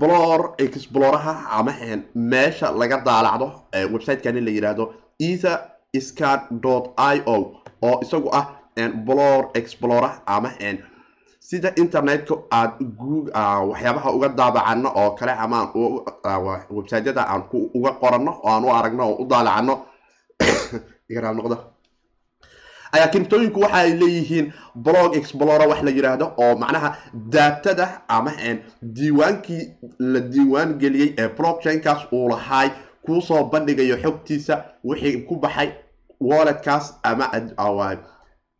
blor 0.00 0.54
exploraha 0.64 1.34
ama 1.58 1.72
meesha 2.14 2.70
laga 2.80 2.98
daalacdo 3.08 3.46
website-kan 3.94 4.36
in 4.38 4.44
la 4.48 4.52
yidhaahdo 4.56 4.84
ether 5.28 5.58
scan 6.06 6.40
i 6.96 7.16
o 7.26 7.36
oo 7.88 7.96
isagu 8.04 8.28
ah 8.40 8.44
blor 9.06 9.50
explora 9.60 10.10
ama 10.26 10.50
sida 11.48 11.70
internetka 11.82 12.34
aad 12.58 12.72
waxyaabaha 13.70 14.08
uga 14.16 14.28
daabacano 14.40 14.88
oo 15.00 15.10
kale 15.18 15.32
ama 15.44 15.58
websiteyada 16.76 17.22
aan 17.32 17.42
uga 17.78 17.92
qorano 18.02 18.32
oo 18.44 18.50
aan 18.54 18.64
u 18.64 18.70
aragno 18.78 19.02
oo 19.10 19.16
u 19.22 19.26
daalacano 19.32 19.74
noqda. 21.38 21.56
Ayaa 22.92 23.08
kriptooyinku 23.08 23.60
waxa 23.60 23.76
ay 23.76 23.92
leeyihiin 24.00 24.52
blog 24.74 25.16
explora 25.16 25.66
wax 25.68 25.82
la 25.82 25.90
yiraahdo 25.90 26.26
oo 26.36 26.54
macnaha 26.62 26.90
daatada 27.34 27.86
ama 28.08 28.32
diiwaankii 28.96 29.62
la 29.98 30.20
diiwaan 30.20 30.74
geliyey 30.82 31.14
ee 31.18 31.28
blockchainkaas 31.38 32.02
uu 32.12 32.28
lahaay 32.32 32.68
kuusoo 33.06 33.44
bandhigayo 33.52 33.96
xogtiisa 34.02 34.54
wixii 34.84 35.22
ku 35.28 35.36
baxay 35.44 35.72
walletkaas 36.20 36.94
ama 37.02 37.30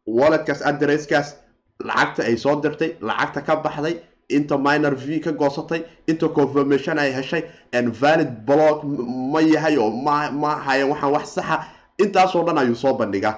walletkaas 0.07 0.63
adresskaas 0.71 1.37
lacagta 1.85 2.23
ay 2.23 2.37
soo 2.37 2.57
dirtay 2.63 2.91
lacagta 3.01 3.41
ka 3.47 3.57
baxday 3.57 3.97
inta 4.29 4.59
minor 4.59 4.95
v 4.95 5.21
ka 5.21 5.33
goosatay 5.33 5.85
inta 6.07 6.29
confirmation 6.29 6.99
ay 6.99 7.13
heshay 7.13 7.43
valid 8.01 8.31
blog 8.47 8.85
ma 9.33 9.41
yahay 9.41 9.77
oo 9.77 9.91
ma 9.91 10.57
hayan 10.67 10.89
waxaan 10.91 11.13
wax 11.13 11.35
saxa 11.37 11.57
intaasoo 12.05 12.45
dhan 12.47 12.59
ayuu 12.59 12.75
soo 12.75 12.95
bandhigaa 13.01 13.35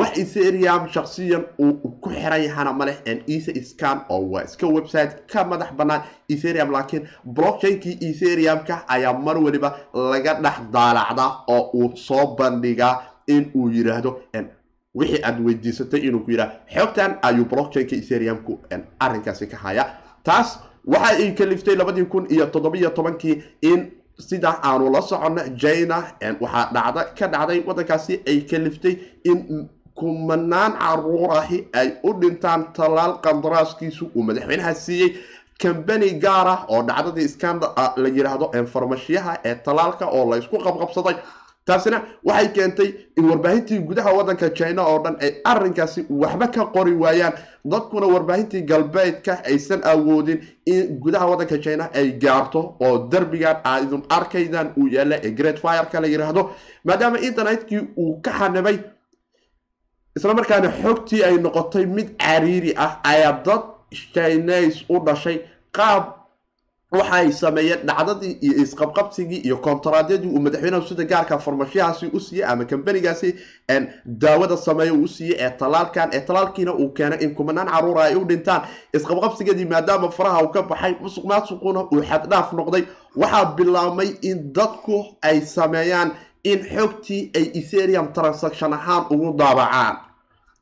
wax 0.00 0.18
ethereum 0.18 0.88
shaksiyan 0.94 1.44
uu 1.64 1.72
ku 2.02 2.10
xiran 2.10 2.42
yahana 2.44 2.72
maleh 2.72 2.96
esa 3.34 3.52
scan 3.70 3.98
oo 4.08 4.20
waa 4.32 4.44
iska 4.44 4.66
website 4.66 5.12
ka 5.32 5.44
madax 5.44 5.72
banaan 5.80 6.02
ethereum 6.34 6.70
laakiin 6.72 7.08
blockchainkii 7.36 7.98
ethereum-ka 8.10 8.84
ayaa 8.88 9.12
mar 9.26 9.36
waliba 9.44 9.76
laga 9.94 10.34
dhex 10.44 10.56
daalacdaa 10.72 11.30
oo 11.48 11.70
uu 11.74 11.96
soo 11.96 12.26
bandhigaa 12.38 12.94
in 13.26 13.50
uu 13.54 13.68
yiraahdo. 13.70 14.20
Wixii 14.94 15.20
aad 15.24 15.38
weydiisatay 15.44 16.00
inuu 16.08 16.20
ku 16.24 16.30
yidhaha 16.30 16.52
xogtan 16.74 17.12
ayuu 17.22 17.44
blockchainka 17.52 17.96
ethereum-ku 17.96 18.58
arrinkaasi 19.00 19.46
ka 19.46 19.56
haya 19.56 19.84
taas 20.24 20.58
waxa 20.86 21.16
ay 21.16 21.32
kaliftay 21.38 21.76
labadii 21.76 22.04
kun 22.04 22.26
iyo 22.30 22.46
toddobiyo 22.46 22.90
tobankii 22.90 23.42
in 23.62 23.90
sida 24.18 24.50
aanu 24.62 24.90
la 24.94 25.00
socono 25.02 25.42
jina 25.62 25.98
waxaa 26.40 26.66
dhacda 26.74 27.02
ka 27.18 27.26
dhacday 27.34 27.60
waddankaasi 27.66 28.14
ay 28.26 28.40
kaliftay 28.50 28.94
in 29.24 29.68
kumanaan 29.94 30.72
carruur 30.78 31.30
ahi 31.40 31.58
ay 31.80 31.88
u 32.02 32.12
dhintaan 32.20 32.72
tallaal 32.76 33.12
qandaraaskiisu 33.24 34.04
uu 34.16 34.22
madaxweynaha 34.22 34.74
siiyey. 34.74 35.10
Kambani 35.62 36.10
gaar 36.24 36.46
ah 36.48 36.60
oo 36.68 36.82
dhacdadii 36.82 37.28
scandal 37.28 37.70
la 37.96 38.08
yiraahdo 38.08 38.46
farmashiyaha 38.72 39.32
ee 39.44 39.54
tallaalka 39.64 40.06
oo 40.06 40.24
la 40.30 40.36
isku 40.38 40.56
qabqabsaday 40.66 41.14
taasina 41.66 41.98
waxay 42.24 42.48
keentay 42.56 42.88
in 43.16 43.24
warbaahintii 43.30 43.78
gudaha 43.88 44.12
waddanka 44.18 44.50
china 44.50 44.82
oo 44.86 44.98
dhan 45.04 45.16
ay 45.20 45.30
arrinkaasi 45.44 46.06
waxba 46.10 46.46
ka 46.54 46.64
qori 46.74 46.92
waayaan. 47.02 47.32
Dadkuna 47.64 48.06
warbaahintii 48.06 48.62
galbeedka 48.70 49.32
aysan 49.44 49.80
awoodin 49.84 50.38
in 50.66 50.98
gudaha 51.02 51.26
waddanka 51.30 51.58
china 51.58 51.84
ay 51.94 52.10
gaarto 52.22 52.60
oo 52.80 53.08
derbigan 53.10 53.56
aidun 53.64 54.02
arkaydan 54.08 54.72
uu 54.76 54.88
yaalla 54.88 55.16
ee 55.22 55.30
great 55.30 55.58
fireka 55.64 56.00
la 56.00 56.06
yiraahdo. 56.08 56.50
Maadaama 56.84 57.18
internetkii 57.18 57.80
uu 57.96 58.20
ka 58.24 58.30
xanibay 58.38 58.78
isla 60.16 60.34
markaana 60.34 60.68
xogtii 60.82 61.22
ay 61.24 61.36
noqotay 61.38 61.86
mid 61.86 62.08
cariiri 62.18 62.74
ah 62.76 62.98
ayaa 63.04 63.32
dad 63.46 63.62
chinese 64.14 64.84
u 64.88 64.98
dhashay. 65.06 65.38
Qaab 65.72 66.04
waxay 66.92 67.32
sameeyeen 67.32 67.86
dhacdadii 67.86 68.38
iyo 68.40 68.54
isqabqabsigii 68.64 69.40
iyo 69.46 69.56
kontaraadyadii 69.56 70.28
uu 70.28 70.40
madaxweynaha 70.46 70.88
sida 70.88 71.04
gaarka 71.04 71.38
farmashiyahaasi 71.38 72.06
u 72.12 72.20
siiyey 72.20 72.44
ama 72.46 72.64
kambanigaasi 72.64 73.34
daawada 74.06 74.56
sameeya 74.56 74.94
uu 74.94 75.08
siiyey 75.08 75.36
ee 75.40 75.50
talaalkan 75.50 76.08
ee 76.12 76.20
talaalkiina 76.20 76.74
uu 76.74 76.88
keenay 76.92 77.18
in 77.24 77.34
kumanaan 77.34 77.68
caruura 77.68 78.02
ay 78.04 78.14
u 78.16 78.24
dhintaan. 78.28 78.62
Isqabqabsigeedii 78.96 79.64
maadaama 79.64 80.10
faraha 80.10 80.42
uu 80.42 80.48
ka 80.52 80.62
baxay 80.62 80.94
musuq 81.00 81.24
maasuquna 81.24 81.80
uu 81.92 82.02
xaddhaaf 82.10 82.52
noqday. 82.52 82.84
Waxaa 83.16 83.44
bilaabmay 83.56 84.08
in 84.22 84.52
dadku 84.52 85.04
ay 85.22 85.40
sameeyaan 85.40 86.10
in 86.44 86.58
xogtii 86.76 87.30
ay 87.36 87.44
ethereum 87.60 88.12
transaction 88.12 88.72
ahaan 88.72 89.04
ugu 89.10 89.32
daabacaan 89.38 89.96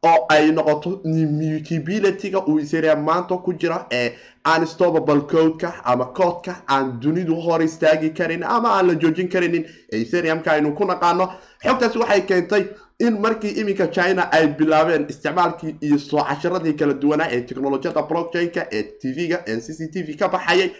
oo 0.02 0.26
ay 0.28 0.50
noqoto 0.52 0.90
mutabilityga 1.04 2.38
uu 2.48 2.58
ethereum 2.60 3.00
maanta 3.04 3.36
ku 3.36 3.52
jira 3.52 3.86
ee 3.92 4.12
unstoppable 4.46 5.20
codeka 5.20 5.72
ama 5.84 6.04
koodka 6.14 6.62
aan 6.68 7.00
dunidu 7.00 7.34
hor 7.40 7.60
istaagi 7.62 8.10
karin 8.14 8.42
ama 8.42 8.68
aan 8.68 8.86
la 8.88 8.94
joojin 8.94 9.28
karinin 9.28 9.64
ethereumka 9.92 10.50
aynu 10.52 10.74
ku 10.74 10.84
naqaano. 10.84 11.28
Xogtaasi 11.64 11.98
waxay 11.98 12.20
keentay 12.26 12.64
in 13.00 13.20
markii 13.20 13.52
iminka 13.60 13.86
china 13.92 14.22
ay 14.32 14.46
bilaabeen 14.58 15.06
isticmaalkii 15.08 15.76
iyo 15.80 15.98
soo 15.98 16.24
casharadii 16.24 16.72
kala 16.76 16.94
duwanaa 16.94 17.28
ee 17.30 17.40
technolojiyada 17.40 18.02
blockchain-ka 18.02 18.66
ee 18.72 18.82
tv-ga 19.00 19.38
ee 19.46 19.60
c 19.60 19.72
c 19.78 19.88
t 19.92 20.02
v 20.06 20.16
ka 20.16 20.28
baxayay 20.28 20.70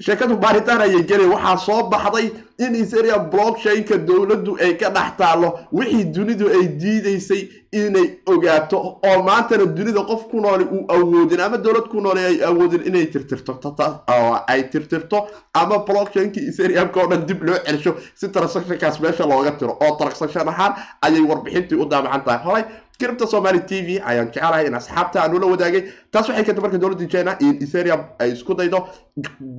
sheekadu 0.00 0.36
baaritaan 0.36 0.80
ayay 0.80 1.02
gelay 1.04 1.26
waxaa 1.26 1.56
soo 1.56 1.82
baxday 1.90 2.32
in 2.58 2.74
ethereum 2.74 3.28
blockchain-ka 3.30 3.96
dowladdu 4.08 4.56
ay 4.60 4.76
ka 4.80 4.88
dhex 4.90 5.10
taallo 5.18 5.48
wixii 5.72 6.04
dunidu 6.14 6.48
ay 6.48 6.66
diidaysay 6.80 7.42
inay 7.72 8.18
ogaato 8.26 8.78
oo 9.08 9.22
maantana 9.22 9.66
dunida 9.66 10.02
qof 10.10 10.26
ku 10.30 10.40
nooli 10.40 10.64
uu 10.64 10.84
awoodin 10.88 11.40
ama 11.40 11.56
dowlad 11.58 11.86
ku 11.92 12.00
nooli 12.00 12.20
ay 12.24 12.36
awoodin 12.44 12.82
inay 12.86 13.06
tirtirto. 13.06 13.52
Ay 14.48 14.62
tirtirto 14.70 15.28
ama 15.54 15.78
blockchain-kii 15.86 16.48
ethereum-ka 16.50 17.00
oo 17.00 17.08
dhan 17.10 17.26
dib 17.26 17.42
loo 17.42 17.58
celsho 17.66 17.94
si 18.14 18.28
transactionkaas 18.28 18.98
meesha 19.00 19.26
looga 19.26 19.50
tiro 19.58 19.76
oo 19.80 19.96
transaction 20.00 20.48
ahaan 20.48 20.72
ayay 21.02 21.20
warbixintii 21.20 21.78
u 21.78 21.84
daabacan 21.86 22.24
tahay. 22.24 22.40
Horay 22.44 22.64
kiribta 23.02 23.26
somali 23.34 23.60
t 23.70 23.80
v 23.86 23.98
ayaan 24.10 24.28
jecelahay 24.34 24.66
in 24.70 24.74
asxaabta 24.80 25.18
aan 25.22 25.34
ula 25.38 25.46
wadaagay. 25.52 25.82
Taas 26.12 26.28
waxay 26.28 26.44
keentay 26.46 26.62
marka 26.66 26.78
dowladda 26.82 27.06
china 27.14 27.32
in 27.46 27.54
ethereum 27.66 28.00
ay 28.22 28.28
isku 28.36 28.54
daydo 28.60 28.80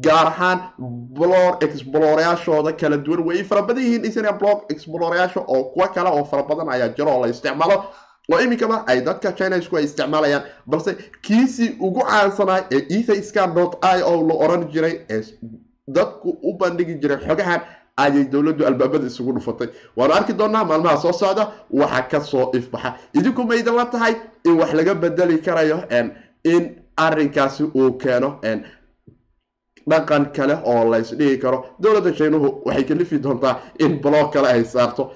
gaar 0.06 0.28
ahaan 0.34 0.60
blor 1.18 1.52
explorayaashooda 1.66 2.72
kala 2.82 2.98
duwan. 3.06 3.22
Way 3.28 3.44
fara 3.50 3.62
badan 3.68 3.84
yihiin 3.88 4.06
ethereum 4.10 4.38
blog 4.42 4.58
explorayaasha 4.74 5.40
oo 5.56 5.64
kuwa 5.74 5.88
kale 5.96 6.10
oo 6.10 6.24
fara 6.32 6.44
badan 6.50 6.70
ayaa 6.76 6.90
jiro 6.98 7.12
oo 7.16 7.22
la 7.26 7.28
isticmaalo. 7.34 7.78
Oo 8.32 8.40
iminkaba 8.46 8.78
ay 8.88 9.02
dadka 9.08 9.32
chinesku 9.40 9.78
ay 9.78 9.84
isticmaalayaan 9.90 10.44
balse 10.72 10.92
kiisii 11.26 11.70
ugu 11.88 12.02
caansanaa 12.10 12.60
ee 12.76 12.82
etherscan 12.98 13.54
dot 13.58 13.74
i 13.96 14.02
o 14.02 14.14
la 14.30 14.36
oran 14.46 14.64
jiray 14.74 14.96
ee 15.16 15.22
dadku 15.98 16.30
u 16.50 16.54
bandhigi 16.62 16.96
jiray 17.02 17.18
xogahan 17.28 17.62
ayay 17.98 18.26
dowladdu 18.26 18.66
albaabada 18.66 19.08
isugu 19.08 19.34
dhufatay. 19.34 19.68
Waanu 19.98 20.14
arki 20.14 20.34
doonaa 20.34 20.64
maalmaha 20.66 20.98
soo 20.98 21.12
socda 21.14 21.52
waxa 21.72 22.02
ka 22.12 22.20
soo 22.22 22.52
ifbaxa. 22.54 22.96
Idinku 23.14 23.44
ma 23.48 23.56
idinla 23.56 23.86
tahay 23.92 24.16
in 24.46 24.58
wax 24.60 24.74
laga 24.74 24.96
bedeli 24.96 25.38
karayo 25.42 25.84
in 26.44 26.76
arinkaasi 26.98 27.64
uu 27.76 27.98
keeno 27.98 28.40
dhaqan 29.90 30.26
kale 30.34 30.56
oo 30.66 30.90
laysdhigi 30.92 31.38
karo. 31.42 31.66
Dowladda 31.80 32.14
shiinuhu 32.14 32.62
waxay 32.66 32.84
kalifi 32.84 33.20
doontaa 33.20 33.60
in 33.80 34.00
blog 34.02 34.32
kale 34.34 34.48
ay 34.48 34.64
saarto. 34.66 35.12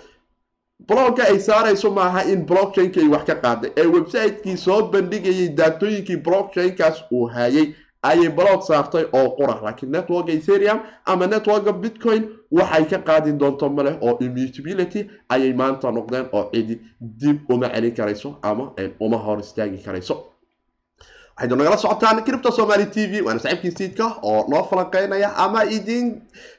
Blogka 0.88 1.24
ay 1.24 1.40
saarayso 1.40 1.90
maaha 1.92 2.22
in 2.32 2.46
blockchainka 2.46 3.00
ay 3.02 3.08
wax 3.08 3.24
ka 3.26 3.36
qaaday. 3.36 3.72
Ee 3.78 3.86
website-kii 3.86 4.58
soo 4.58 4.82
bandhigayay 4.92 5.50
daatooyinkii 5.58 6.18
blockchainkaas 6.18 7.04
uu 7.12 7.26
hayay 7.28 7.74
ayay 8.10 8.30
blog 8.38 8.62
saartay 8.70 9.06
oo 9.20 9.30
qura 9.38 9.56
laakiin 9.66 9.92
networka 9.96 10.32
ethereum 10.38 10.80
ama 11.06 11.28
networka 11.34 11.72
bitcoin 11.84 12.24
waxay 12.52 12.86
ka 12.92 12.98
qaadi 13.08 13.32
doonto 13.42 13.70
maleh 13.78 13.96
oo 14.02 14.18
immutability 14.26 15.02
ayay 15.34 15.54
maanta 15.54 15.92
noqdeen 15.98 16.26
oo 16.38 16.44
cidi 16.54 16.76
dib 17.22 17.38
uma 17.54 17.68
celin 17.74 17.94
karayso 17.98 18.30
ama 18.42 18.66
uma 19.00 19.18
hor 19.26 19.40
istaagi 19.40 19.78
karayso. 19.86 20.16
Waxaydu 21.38 21.56
nagala 21.56 21.78
socotaan 21.78 22.24
cripto 22.26 22.50
somali 22.52 22.86
t 22.94 23.06
v 23.12 23.22
waana 23.26 23.40
saaxiibkii 23.40 23.78
siidka 23.78 24.06
oo 24.30 24.40
noo 24.50 24.64
falanqeynaya 24.70 25.30
ama 25.44 25.60
idin 25.78 26.06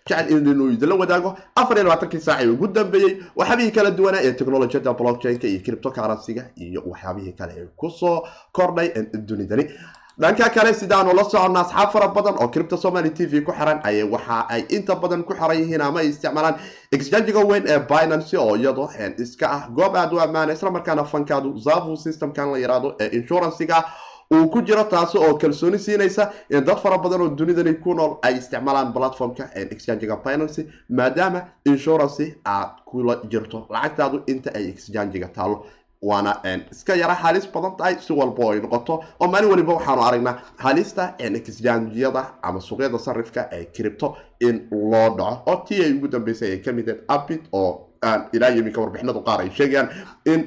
jecel 0.07 0.31
inuu 0.51 0.69
idinla 0.75 0.95
wadaago 1.01 1.31
afar 1.61 1.77
iyo 1.77 1.85
labaatankii 1.87 2.21
saac 2.27 2.41
ee 2.45 2.49
ugu 2.55 2.67
dambeeyey. 2.77 3.13
Waxyaabihii 3.39 3.71
kala 3.77 3.91
duwanaa 3.91 4.23
ee 4.27 4.33
technolojiyada 4.39 4.93
blockchain-ka 5.01 5.47
iyo 5.49 5.61
cripto 5.67 5.91
currency-ga 5.97 6.43
iyo 6.65 6.81
waxyaabihii 6.91 7.33
kale 7.39 7.53
ee 7.59 7.67
ku 7.77 7.91
soo 7.91 8.23
kordhay 8.53 8.89
dunidani 9.29 9.65
dhanka 10.21 10.49
kale 10.51 10.73
sidaanu 10.75 11.13
la 11.15 11.25
soconna 11.25 11.61
asxaab 11.61 11.91
fara 11.93 12.09
badan 12.09 12.35
oo 12.43 12.49
cripto 12.49 12.77
somali 12.77 13.11
t 13.11 13.27
v 13.27 13.41
ku 13.45 13.53
xiran 13.53 13.81
ay 13.85 14.03
waxa 14.03 14.47
ay 14.51 14.65
inta 14.71 14.95
badan 14.97 15.23
ku 15.25 15.35
xiran 15.35 15.57
yihiin 15.61 15.81
ama 15.81 16.01
ay 16.01 16.09
isticmaalaan 16.09 16.57
exchangiga 16.93 17.41
weyn 17.51 17.65
ee 17.69 17.79
binancy 17.79 18.37
oo 18.37 18.57
iyadoo 18.57 18.89
iska 19.19 19.47
ah. 19.51 19.69
Goob 19.71 19.95
aada 19.97 20.17
u 20.17 20.21
ammaana 20.21 20.53
islamarkaana 20.53 21.05
fankaadu 21.05 21.59
zavu 21.59 21.97
systemkan 21.97 22.51
la 22.53 22.59
yiraahdo 22.59 22.97
ee 23.01 23.09
inshuransiga 23.19 23.85
uu 24.35 24.49
ku 24.51 24.61
jiro 24.63 24.85
taasi 24.85 25.19
oo 25.19 25.35
kalsooni 25.39 25.79
siinaysa 25.79 26.31
in 26.51 26.65
dad 26.65 26.79
fara 26.83 26.99
badan 26.99 27.21
oo 27.21 27.29
dunidani 27.29 27.75
ku 27.75 27.95
nool 27.95 28.19
ay 28.23 28.35
isticmaalaan 28.39 28.93
platformka 28.93 29.45
exchangiga 29.55 30.17
binancy 30.25 30.67
maadaama 30.91 31.41
insurance 31.65 32.35
aad 32.45 32.71
kula 32.85 33.15
jirto. 33.31 33.67
Lacagtaadu 33.71 34.23
inta 34.27 34.51
ay 34.55 34.69
exchangiga 34.69 35.29
taalo 35.29 35.67
waana 36.03 36.33
iska 36.73 36.95
yara 36.97 37.15
halis 37.15 37.47
badan 37.55 37.77
tahay 37.77 37.95
si 38.01 38.13
walba 38.13 38.53
ay 38.53 38.61
noqoto. 38.61 39.05
Oo 39.21 39.29
maalin 39.29 39.51
waliba 39.51 39.73
waxaanu 39.75 40.03
aragnaa 40.09 40.35
halista 40.57 41.15
exchangyada 41.19 42.23
ama 42.43 42.61
suuqyada 42.61 42.99
sarifka 42.99 43.49
ee 43.53 43.65
cripto 43.77 44.17
in 44.41 44.69
loo 44.71 45.09
dhaco. 45.19 45.43
Oo 45.51 45.57
tii 45.69 45.83
ay 45.85 45.93
ugu 45.97 46.09
dambeysay 46.09 46.51
ay 46.53 46.59
ka 46.59 46.73
mid 46.73 46.89
ahayd 46.89 47.03
abit 47.09 47.43
oo 47.53 47.71
ilaa 48.33 48.51
iminka 48.51 48.81
warbixinadu 48.81 49.21
qaar 49.27 49.41
ay 49.41 49.51
sheegayaan 49.51 49.89
in 50.33 50.41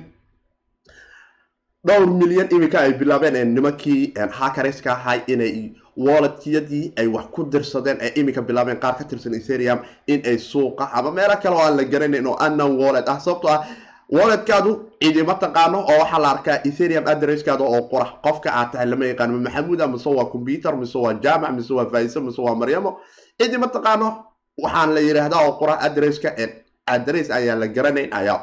dhowr 1.88 2.08
milyan 2.22 2.48
iminka 2.56 2.80
ay 2.80 2.94
bilaabeen 2.94 3.54
nimankii 3.56 4.14
hakareska 4.40 4.92
ahay 4.94 5.20
inay 5.28 5.72
walletyadii 5.98 6.94
ay 6.98 7.08
wax 7.08 7.26
ku 7.36 7.44
dirsadeen 7.44 7.98
ay 8.02 8.12
iminka 8.16 8.42
bilaabeen 8.42 8.80
qaar 8.80 8.96
ka 8.98 9.04
tirsan 9.04 9.34
ethereum 9.34 9.80
in 10.08 10.22
ay 10.26 10.38
suuqa 10.38 10.86
ama 10.94 11.12
meelo 11.12 11.36
kale 11.44 11.56
oo 11.56 11.62
aan 11.66 11.76
la 11.78 11.84
garanayn 11.84 12.28
oo 12.28 12.38
unknown 12.46 12.78
wallet 12.82 13.10
ah. 13.10 13.20
Sababtoo 13.20 13.50
ah 13.52 13.66
walletkaadu 14.10 14.72
cidima 15.02 15.34
taqaano 15.44 15.80
oo 15.90 16.00
waxaa 16.02 16.20
la 16.24 16.30
arkaa 16.36 16.58
ethereum 16.70 17.06
adresskaada 17.08 17.64
oo 17.64 17.82
qora 17.92 18.06
qofka 18.26 18.50
aad 18.60 18.72
tahay 18.72 18.86
lama 18.92 19.06
yaqaano 19.06 19.34
maxamuuda 19.46 19.88
mise 19.88 20.10
waa 20.10 20.26
computer 20.34 20.74
mise 20.82 20.98
waa 20.98 21.14
jaamac 21.24 21.52
mise 21.58 21.74
waa 21.74 21.86
faise 21.94 22.20
mise 22.20 22.42
waa 22.42 22.56
maryamo. 22.56 22.98
Cidima 23.40 23.68
taqaano 23.68 24.08
waxaan 24.64 24.94
la 24.96 25.00
yidhaahdaa 25.08 25.42
oo 25.48 25.54
qora 25.60 25.80
adresska 25.88 26.30
adress 26.88 27.32
ayaan 27.32 27.60
la 27.60 27.68
garanayn 27.68 28.14
ayaa 28.14 28.40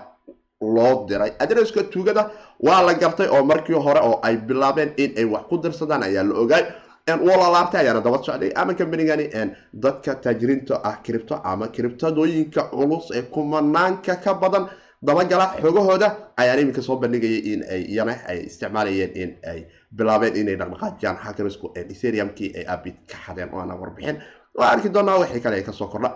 loo 0.61 1.07
diray. 1.09 1.33
Adresska 1.39 1.83
tuugada 1.93 2.31
waa 2.61 2.83
la 2.83 2.95
gartay 2.95 3.29
oo 3.29 3.45
markii 3.45 3.75
hore 3.87 4.01
oo 4.01 4.19
ay 4.23 4.37
bilaabeen 4.37 4.93
in 4.97 5.13
ay 5.17 5.25
wax 5.25 5.45
ku 5.49 5.59
dirsadaan 5.63 6.03
ayaa 6.03 6.23
la 6.25 6.35
ogaay. 6.35 6.65
Walalaabtay 7.09 7.81
ayaana 7.81 8.01
daba 8.01 8.19
socday. 8.23 8.51
Ama 8.55 8.75
kambanigani 8.75 9.31
dadka 9.73 10.15
taajiriinta 10.15 10.81
ah 10.85 10.97
cripto 11.05 11.41
ama 11.45 11.69
criptadooyinka 11.69 12.63
culus 12.75 13.11
ee 13.15 13.23
kumanaanka 13.23 14.17
ka 14.17 14.35
badan 14.35 14.67
dabagala 15.03 15.47
xogahooda 15.63 16.09
ayaan 16.37 16.59
iminka 16.63 16.83
soo 16.83 16.97
bandhigayay 16.99 17.41
in 17.53 17.61
ay 17.71 17.83
iyana 17.93 18.15
ay 18.29 18.39
isticmaalayeen 18.51 19.13
in 19.15 19.31
ay 19.47 19.67
bilaabeen 19.97 20.37
inay 20.37 20.57
dhaqdhaqaajiyaan. 20.61 21.17
Hackersku 21.25 21.73
ethereumkii 21.75 22.51
ay 22.59 22.65
abid 22.67 22.97
ka 23.11 23.17
xadeen 23.27 23.51
oo 23.55 23.61
ana 23.61 23.75
warbixin 23.77 24.17
waa 24.59 24.71
arki 24.75 24.89
doonaa 24.95 25.19
wixii 25.23 25.41
kale 25.41 25.57
ay 25.57 25.63
ka 25.63 25.73
soo 25.73 25.87
kordha 25.89 26.11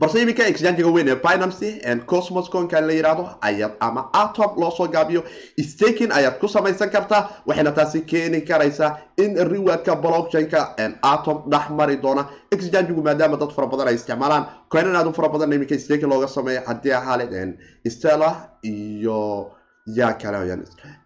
balse 0.00 0.22
iminka 0.22 0.44
exchangiga 0.46 0.88
weyn 0.90 1.08
ee 1.08 1.16
binancy 1.16 1.70
cosmos 2.06 2.48
conka 2.50 2.80
la 2.80 2.92
yidhaahdo 2.92 3.24
ayaad 3.40 3.72
ama 3.80 4.10
atom 4.12 4.50
loosoo 4.60 4.88
gaabiyo. 4.88 5.22
Staking 5.60 6.12
ayaad 6.12 6.38
ku 6.40 6.48
samaysan 6.48 6.90
kartaa 6.90 7.28
waxayna 7.46 7.72
taasi 7.72 8.00
keeni 8.10 8.40
karaysaa 8.42 8.96
in 9.16 9.36
rewardka 9.36 9.96
blockchainka 9.96 10.60
atom 11.02 11.42
dhex 11.50 11.70
mari 11.70 11.96
doona. 11.96 12.26
Exchangigu 12.50 13.02
maadaama 13.02 13.36
dad 13.36 13.52
fara 13.56 13.66
badan 13.66 13.88
ay 13.88 13.94
isticmaalaan 13.94 14.44
coinan 14.68 14.96
aad 14.96 15.06
u 15.06 15.12
fara 15.12 15.28
badan 15.28 15.52
iminka 15.52 15.78
staking 15.78 16.08
looga 16.08 16.28
sameeya 16.28 16.62
haddii 16.66 16.92
ahaale 16.92 17.54
stella 17.88 18.50
iyo 18.62 19.50
yaa 19.86 20.12
kale 20.14 20.58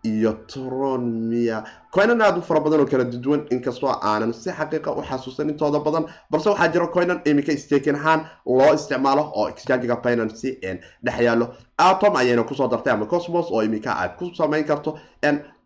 iyo 0.04 0.32
tronia 0.46 1.64
coinan 1.94 2.20
aad 2.22 2.38
u 2.38 2.42
fara 2.42 2.60
badan 2.60 2.80
oo 2.80 2.86
kala 2.86 3.04
duwan 3.04 3.46
inkastoo 3.50 3.88
aanan 4.02 4.32
si 4.32 4.50
xaqiiqa 4.50 4.90
u 4.98 5.02
xasuusan 5.02 5.48
intooda 5.50 5.80
badan. 5.80 6.04
Balse 6.30 6.48
waxaa 6.50 6.68
jira 6.72 6.86
coinan 6.92 7.20
iminka 7.24 7.56
staking 7.56 7.96
ahaan 7.96 8.20
loo 8.46 8.74
isticmaalo 8.74 9.32
oo 9.34 9.48
exchangiga 9.48 9.96
binancy 10.04 10.58
dhex 11.04 11.20
yaalo 11.20 11.46
atom 11.78 12.16
ayayna 12.16 12.44
ku 12.44 12.54
soo 12.54 12.68
dartay 12.68 12.92
ama 12.92 13.06
cosmos 13.06 13.46
oo 13.50 13.62
iminka 13.62 13.90
aad 13.96 14.16
ku 14.18 14.30
samayn 14.36 14.64
karto. 14.64 14.98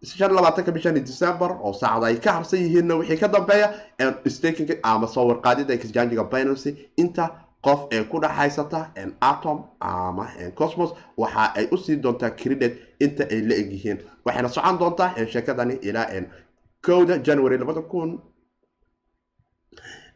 Shan 0.02 0.33
labaatanka 0.33 0.73
bishani 0.73 1.00
december 1.00 1.50
oo 1.62 1.73
saacada 1.73 2.07
ay 2.07 2.17
ka 2.21 2.33
harsan 2.33 2.61
yihiinna 2.61 2.95
wixii 2.95 3.19
ka 3.21 3.29
dambeeya 3.29 3.75
staking 4.29 4.71
ama 4.83 5.07
sawir 5.09 5.40
qaadida 5.43 5.75
exchangiga 5.75 6.25
binancy 6.25 6.76
inta 6.97 7.31
qof 7.62 7.81
ee 7.93 8.05
ku 8.11 8.21
dhexaysata 8.21 8.81
atom 9.21 9.59
ama 9.81 10.26
cosmos 10.55 10.90
waxa 11.17 11.52
ay 11.57 11.69
u 11.73 11.76
sii 11.76 11.97
doontaa 11.97 12.31
credit 12.31 12.73
inta 13.00 13.25
ay 13.31 13.40
la 13.49 13.55
egyihiin. 13.62 13.99
Waxayna 14.25 14.49
socon 14.49 14.79
doontaa 14.79 15.11
sheekadani 15.33 15.75
ilaa 15.83 16.07
kowda 16.87 17.19
january 17.19 17.59
labada 17.59 17.83
kun 17.83 18.19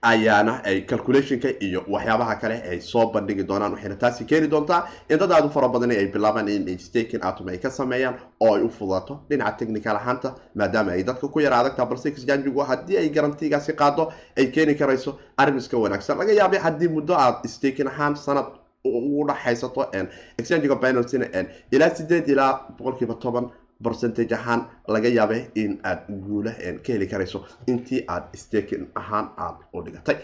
ayaana 0.03 0.61
ay 0.65 0.81
calculationka 0.87 1.49
iyo 1.61 1.85
waxyaabaha 1.89 2.35
kale 2.41 2.57
ay 2.71 2.81
soo 2.81 3.07
bandhigi 3.13 3.45
doonaan. 3.45 3.73
Waxayna 3.73 3.97
taasi 3.97 4.25
keeni 4.25 4.49
doontaa 4.49 4.85
in 5.09 5.19
dad 5.19 5.33
aad 5.33 5.47
u 5.47 5.49
fara 5.51 5.69
badan 5.69 5.91
ay 5.91 6.07
bilaabaan 6.13 6.49
in 6.49 6.79
staking 6.79 7.23
atom 7.25 7.49
ay 7.49 7.59
ka 7.59 7.71
sameeyaan 7.71 8.15
oo 8.41 8.55
ay 8.57 8.63
u 8.63 8.69
fudato 8.69 9.21
dhinaca 9.31 9.57
technical 9.59 9.97
ahaanta 9.97 10.35
maadaama 10.55 10.93
ay 10.93 11.03
dadka 11.05 11.29
ku 11.29 11.41
yara 11.41 11.59
adagtaa 11.61 11.87
balse 11.87 12.07
exchangigu 12.09 12.61
haddii 12.61 12.99
ay 12.99 13.09
garantigaasi 13.09 13.73
qaado 13.73 14.13
ay 14.37 14.47
keeni 14.53 14.75
karayso 14.75 15.19
arrin 15.39 15.57
iska 15.59 15.79
wanaagsan. 15.79 16.19
Laga 16.19 16.33
yaabay 16.33 16.59
haddii 16.61 16.89
muddo 16.89 17.15
aad 17.17 17.47
staking 17.49 17.89
ahaan 17.89 18.17
sanad 18.17 18.47
ugu 18.85 19.25
dhexaysato 19.29 19.89
exchangiga 20.39 20.77
binancyna 20.77 21.27
ilaa 21.73 21.91
sideed 21.97 22.29
ilaa 22.29 22.61
boqolkiiba 22.79 23.15
toban 23.15 23.49
percentage 23.85 24.33
ahaan 24.39 24.61
laga 24.95 25.09
yaabay 25.19 25.43
in 25.63 25.79
aad 25.91 26.01
guula 26.27 26.53
ka 26.85 26.91
heli 26.93 27.07
karayso 27.13 27.39
intii 27.67 28.05
aad 28.15 28.25
staking 28.43 28.85
ahaan 29.01 29.27
aad 29.47 29.57
u 29.75 29.83
dhigatay. 29.85 30.17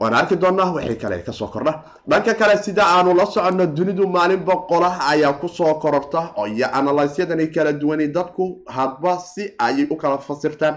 Waan 0.00 0.14
arki 0.14 0.36
doonaa 0.42 0.72
wixii 0.74 0.96
kale 1.02 1.16
ka 1.26 1.32
soo 1.32 1.48
kordha 1.54 1.72
dhanka 2.10 2.34
kale 2.34 2.56
sida 2.62 2.82
aanu 2.94 3.14
la 3.14 3.26
soconno 3.26 3.66
dunidu 3.76 4.06
maalin 4.14 4.40
boqolah 4.48 4.94
ayaa 5.10 5.32
ku 5.40 5.48
soo 5.48 5.74
kororta 5.82 6.20
iyo 6.48 6.66
analysyadani 6.78 7.46
kala 7.54 7.72
duwani 7.72 8.06
dadku 8.08 8.44
hadba 8.76 9.18
si 9.18 9.42
ayay 9.58 9.86
u 9.90 9.96
kala 9.96 10.18
fasirtaan 10.18 10.74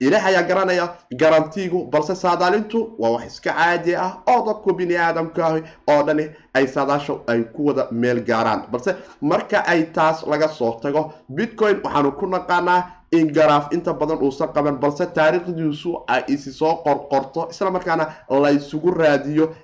ilaah 0.00 0.24
ayaa 0.26 0.42
garanaya 0.42 0.86
garantigu 1.20 1.86
balse 1.92 2.14
saadaalintu 2.14 2.94
waa 2.98 3.10
wax 3.10 3.26
iska 3.26 3.52
caadi 3.52 3.94
ah 3.96 4.12
oo 4.28 4.44
dadku 4.46 4.72
bini 4.74 4.96
aadamka 4.96 5.62
oo 5.92 6.02
dhani 6.06 6.26
ay 6.54 6.66
saadaasha 6.66 7.14
ay 7.26 7.42
ku 7.54 7.66
wada 7.66 7.88
meel 7.90 8.20
gaaraan. 8.24 8.62
Balse 8.72 8.94
marka 9.20 9.64
ay 9.66 9.82
taas 9.96 10.22
laga 10.26 10.48
soo 10.48 10.72
tago 10.82 11.12
bitcoin 11.28 11.80
waxaanu 11.84 12.12
ku 12.12 12.26
naqaanaa 12.26 12.82
in 13.12 13.32
garaaf 13.32 13.72
inta 13.72 13.92
badan 13.94 14.18
uusan 14.22 14.48
qaban 14.52 14.76
balse 14.82 15.06
taariikhdiisu 15.16 15.90
ay 16.08 16.22
isi 16.28 16.52
soo 16.52 16.74
qorqorto 16.84 17.48
islamarkaana 17.50 18.06
laysugu 18.28 18.90
raadiyo 18.90 19.54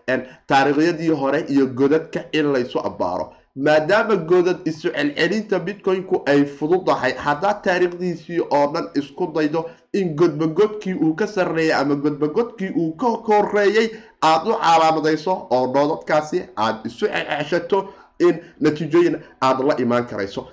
taariikhyadii 0.47 1.09
hore 1.11 1.41
iyo 1.49 1.67
godadka 1.67 2.21
in 2.33 2.53
laysu 2.53 2.79
abbaaro 2.79 3.33
maadaama 3.57 4.17
godad 4.17 4.61
isu 4.67 4.89
celcelinta 4.93 5.59
bitcoin-ku 5.61 6.23
ay 6.27 6.45
fududahay 6.45 7.13
haddaad 7.25 7.63
taariikhdiisii 7.65 8.41
oo 8.41 8.67
dhan 8.73 8.87
isku 9.01 9.27
daydo 9.35 9.71
in 9.93 10.15
godbagodkii 10.17 10.95
uu 10.95 11.15
ka 11.15 11.27
sarreeyay 11.27 11.75
ama 11.81 11.95
godbagodkii 11.95 12.71
uu 12.77 12.93
ka 12.97 13.07
koreeyay 13.27 13.89
aada 14.23 14.51
u 14.51 14.55
calaamadayso 14.63 15.33
oo 15.51 15.67
dhoodadkaasi 15.75 16.43
aada 16.57 16.81
isu 16.89 17.07
ceshato 17.07 17.89
in 18.19 18.41
natiijooyin 18.61 19.17
aada 19.41 19.65
la 19.65 19.75
imaan 19.85 20.07
karayso 20.07 20.49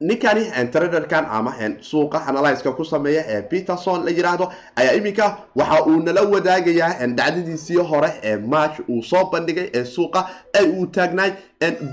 ninkani 0.00 0.44
traderkan 0.72 1.24
ama 1.30 1.52
suuqa 1.80 2.18
analyska 2.26 2.72
ku 2.76 2.84
sameeya 2.84 3.24
ee 3.28 3.42
peterson 3.42 4.04
la 4.04 4.10
yiraahdo 4.10 4.52
ayaa 4.76 4.94
iminka 4.94 5.38
waxa 5.56 5.84
uu 5.86 6.00
nala 6.02 6.22
wadaagayaa 6.22 7.06
dhacdadiisii 7.18 7.76
hore 7.90 8.10
ee 8.22 8.36
march 8.36 8.80
uu 8.88 9.02
soo 9.02 9.24
bandhigay 9.32 9.68
ee 9.74 9.84
suuqa 9.84 10.20
ay 10.58 10.66
uu 10.70 10.86
taagnaay 10.86 11.32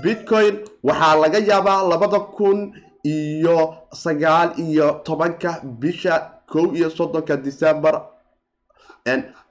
bitcoin. 0.02 0.54
Waxaa 0.84 1.14
laga 1.20 1.38
yaabaa 1.38 1.82
labada 1.88 2.20
kun 2.20 2.72
iyo 3.04 3.74
sagaal 3.92 4.48
iyo 4.58 4.90
tobanka 5.04 5.60
bisha 5.80 6.30
kow 6.52 6.72
iyo 6.76 6.90
soddonka 6.90 7.36
december 7.36 8.02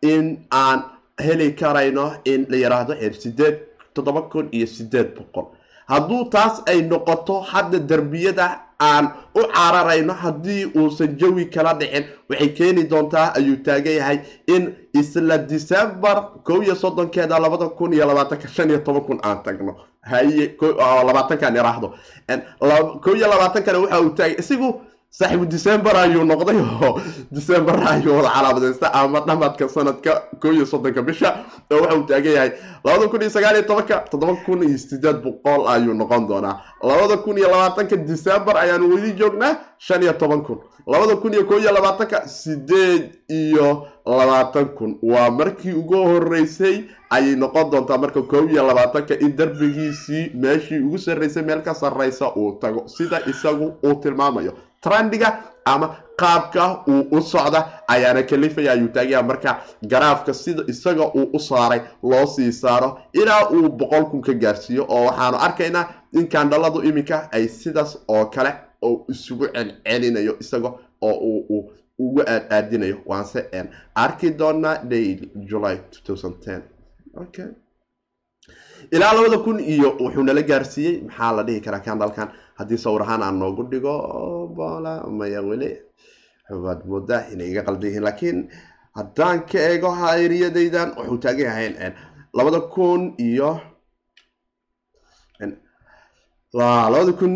in 0.01 0.25
aan 0.51 0.79
heli 1.25 1.51
karayno 1.53 2.13
in 2.25 2.45
la 2.49 2.57
yiraahdo 2.57 2.93
sideed 3.21 3.55
toddoba 3.93 4.21
kun 4.21 4.49
iyo 4.51 4.67
sideed 4.67 5.07
boqol 5.17 5.45
hadduu 5.91 6.23
taas 6.29 6.61
ay 6.71 6.81
noqoto 6.81 7.41
hadda 7.51 7.79
derbiyada 7.79 8.47
aan 8.79 9.05
u 9.35 9.41
cararayno 9.55 10.13
haddii 10.13 10.65
uusan 10.79 11.17
jawi 11.19 11.45
kala 11.53 11.73
dhicin 11.79 12.05
waxay 12.29 12.49
keeni 12.57 12.83
doontaa 12.91 13.27
ayuu 13.37 13.57
taagan 13.65 13.95
yahay 13.99 14.19
in 14.55 14.63
isla 14.93 15.37
december 15.37 16.15
kow 16.43 16.61
iyo 16.63 16.75
soddonkeeda 16.75 17.39
labada 17.39 17.67
kun 17.77 17.93
iyo 17.93 18.05
labaatanka 18.07 18.47
shan 18.47 18.69
iyo 18.69 18.79
toban 18.79 19.01
kun 19.07 19.19
aan 19.23 19.43
tagno. 19.43 19.75
Haye 20.01 20.55
labaatankan 21.07 21.55
iraahdo 21.55 21.93
kow 23.03 23.13
iyo 23.15 23.27
labaatankana 23.27 23.79
waxa 23.79 24.01
uu 24.01 24.09
taagay 24.09 24.35
isigu 24.39 24.69
saaxiibu 25.09 25.45
december 25.45 25.95
ayuu 25.97 26.23
noqday 26.25 26.57
oo 26.59 26.99
december 27.31 27.75
ayuu 27.87 28.15
wada 28.17 28.29
calaamadeysta 28.29 28.93
ama 28.93 29.19
dhamadka 29.21 29.69
sanadka 29.69 30.21
kow 30.41 30.51
iyo 30.53 30.65
soddonka 30.65 31.01
bisha 31.01 31.45
oo 31.71 31.81
waxa 31.81 31.95
uu 31.97 32.03
taagan 32.05 32.33
yahay. 32.33 32.51
labada 32.83 33.07
kun 33.07 33.21
iyo 33.21 33.29
sagaal 33.31 33.55
iyo 33.55 33.63
tobanka 33.65 33.97
toddoba 34.11 34.35
kun 34.45 34.63
iyo 34.63 34.77
sideed 34.77 35.23
boqol 35.23 35.67
ayuu 35.67 35.93
noqon 35.95 36.27
doonaa. 36.27 36.61
labada 36.83 37.17
kun 37.17 37.37
iyo 37.37 37.47
labaatanka 37.49 37.95
december 37.97 38.57
ayaanu 38.57 38.89
weli 38.93 39.13
joognaa 39.15 39.55
shan 39.79 40.03
iyo 40.03 40.13
toban 40.13 40.41
kun 40.43 40.59
labada 40.87 41.15
kun 41.15 41.33
iyo 41.33 41.45
kow 41.47 41.57
iyo 41.59 41.71
labaatanka 41.71 42.27
sideed 42.27 43.09
iyo 43.31 43.87
labaatan 44.05 44.65
kun 44.75 44.99
waa 45.01 45.31
markii 45.31 45.71
ugu 45.73 45.95
horeysay 45.95 46.83
ayay 47.09 47.35
noqon 47.35 47.69
doontaa 47.71 47.97
marka 47.97 48.21
kow 48.21 48.43
iyo 48.49 48.67
labaatanka 48.67 49.15
in 49.19 49.35
darbigiisii 49.35 50.31
meeshii 50.35 50.79
ugu 50.83 50.97
sarreysay 50.99 51.43
meel 51.43 51.61
ka 51.63 51.73
sarreysa 51.73 52.35
uu 52.35 52.59
tago 52.61 52.87
sida 52.87 53.21
isagu 53.25 53.73
uu 53.83 53.95
tilmaamayo 54.03 54.53
trendiga 54.87 55.29
ama 55.73 55.87
qaabka 56.21 56.63
uu 56.91 57.01
u 57.17 57.21
socda 57.31 57.59
ayaana 57.93 58.21
kalifaya 58.29 58.71
ayuu 58.75 58.87
taagaya 58.95 59.23
marka 59.29 59.51
garaafka 59.91 60.33
sida 60.43 60.63
isaga 60.73 61.05
uu 61.19 61.25
u 61.37 61.39
saaray 61.47 61.81
loo 62.11 62.25
sii 62.35 62.51
saaro 62.61 62.89
ilaa 63.21 63.41
uu 63.55 63.69
boqol 63.79 64.05
kun 64.11 64.21
ka 64.27 64.33
gaarsiiyo 64.43 64.83
oo 64.95 65.01
waxaanu 65.07 65.37
arkaynaa 65.47 65.85
in 66.19 66.27
kandhaladu 66.33 66.79
iminka 66.89 67.17
ay 67.31 67.45
sidaas 67.59 67.91
oo 68.15 68.25
kale 68.35 68.51
oo 68.87 68.95
isugu 69.13 69.45
celcelinayo 69.55 70.33
isaga 70.43 70.69
oo 71.09 71.15
uu 71.31 71.61
ugu 72.05 72.21
aadaadinayo 72.33 72.97
waanse 73.09 73.39
arki 74.05 74.29
doonaa 74.39 74.75
daily 74.91 75.29
july 75.49 75.77
ilaa 78.91 79.13
labada 79.13 79.37
kun 79.45 79.59
iyo 79.59 79.89
wuxuu 80.03 80.23
nala 80.23 80.41
gaarsiiyey 80.49 80.95
maxaa 81.07 81.31
la 81.37 81.43
dhihi 81.47 81.61
karaa 81.65 81.79
kandhalkan 81.87 82.27
haddii 82.57 82.77
sawir 82.83 83.01
ahaan 83.05 83.21
aan 83.23 83.37
noogu 83.39 83.63
dhigo 83.71 83.95
bola 84.57 84.93
maya 85.17 85.41
weli? 85.49 85.71
Waad 86.63 86.81
moodaa 86.89 87.27
inay 87.33 87.47
iga 87.51 87.61
qaldan 87.67 87.87
yihiin. 87.89 88.03
Laakiin 88.07 88.37
haddaan 88.97 89.37
ka 89.49 89.57
eego 89.69 89.89
hayriyadaydan 90.01 90.89
wuxuu 90.97 91.17
taagan 91.23 91.45
yahay 91.49 91.67
labada 92.37 92.59
kun 92.73 93.01
iyo 93.27 93.51
labada 96.53 97.11
kun 97.19 97.33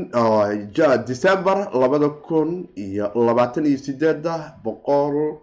december 1.08 1.58
labada 1.74 2.10
kun 2.28 2.50
iyo 2.76 3.12
labaatan 3.28 3.66
iyo 3.70 3.78
sideeda 3.78 4.36
boqol 4.64 5.38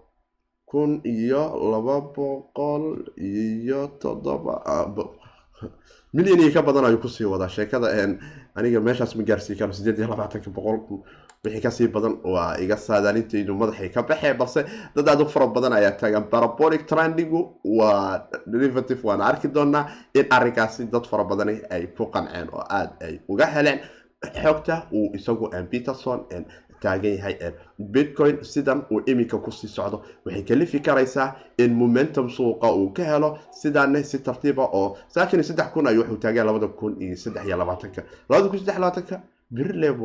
kun 0.70 1.00
iyo 1.04 1.42
laba 1.70 2.00
boqol 2.16 2.84
iyo 3.20 3.80
toddoba 4.00 4.54
milyan 6.16 6.52
ka 6.52 6.62
badan 6.62 6.84
ayuu 6.84 7.00
ku 7.00 7.08
sii 7.08 7.24
wadaa. 7.24 7.48
Sheekada 7.48 7.88
aniga 8.54 8.80
meeshaas 8.80 9.14
ma 9.16 9.22
gaarsii 9.22 9.56
karo 9.58 9.72
sideed 9.72 9.98
iyo 9.98 10.08
labaatanka 10.08 10.50
boqol 10.50 10.78
wixii 11.44 11.60
ka 11.62 11.70
sii 11.70 11.88
badan 11.88 12.14
waa 12.24 12.56
iga 12.64 12.76
saadaalintaydu 12.76 13.54
madaxay 13.54 13.88
ka 13.92 14.02
baxee 14.02 14.34
balse 14.34 14.64
dad 14.94 15.08
aad 15.08 15.20
u 15.20 15.26
fara 15.34 15.46
badan 15.46 15.72
ayaa 15.72 15.92
taagan. 16.00 16.24
Parabolic 16.30 16.86
trendigu 16.86 17.60
waa 17.64 18.28
derivative 18.46 19.00
waana 19.04 19.24
arki 19.30 19.48
doonaa 19.48 19.84
in 20.14 20.26
arrinkaasi 20.30 20.90
dad 20.92 21.06
fara 21.10 21.24
badani 21.24 21.60
ay 21.70 21.86
ku 21.96 22.06
qanceen 22.14 22.48
oo 22.52 22.64
aada 22.78 22.94
ay 23.06 23.20
uga 23.28 23.46
heleen. 23.46 23.80
Xogta 24.42 24.86
uu 24.92 25.14
isagu 25.14 25.50
peterson 25.70 26.26
taagan 26.82 27.16
yahay 27.16 27.36
bitcoin 27.78 28.44
sidan 28.52 28.84
uu 28.90 29.00
iminka 29.06 29.38
ku 29.38 29.50
sii 29.50 29.68
socdo. 29.68 30.02
Waxay 30.24 30.42
kalifi 30.42 30.80
karaysaa 30.80 31.28
in 31.58 31.74
momentum 31.74 32.28
suuqa 32.36 32.72
uu 32.72 32.90
ka 32.96 33.04
helo. 33.04 33.38
Sidaane 33.60 34.02
si 34.04 34.18
tartiiba 34.18 34.64
oo 34.72 34.96
sagaashan 35.08 35.40
iyo 35.40 35.48
saddex 35.50 35.68
kun 35.74 35.86
ay 35.86 35.98
wuxuu 35.98 36.16
taagan 36.24 36.46
labada 36.46 36.68
kun 36.68 36.96
iyo 37.02 37.16
saddex 37.16 37.44
iyo 37.46 37.56
labaatanka. 37.56 38.02
Labada 38.28 38.48
kun 38.48 38.58
saddex 38.58 38.78
labaatanka? 38.78 39.20
Birleb 39.50 39.98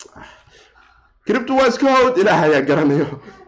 cripto 1.26 1.54
waa 1.56 1.68
iska 1.68 1.86
howd 1.94 2.16
ilaah 2.18 2.42
ayaa 2.42 2.62
garanayo 2.68 3.06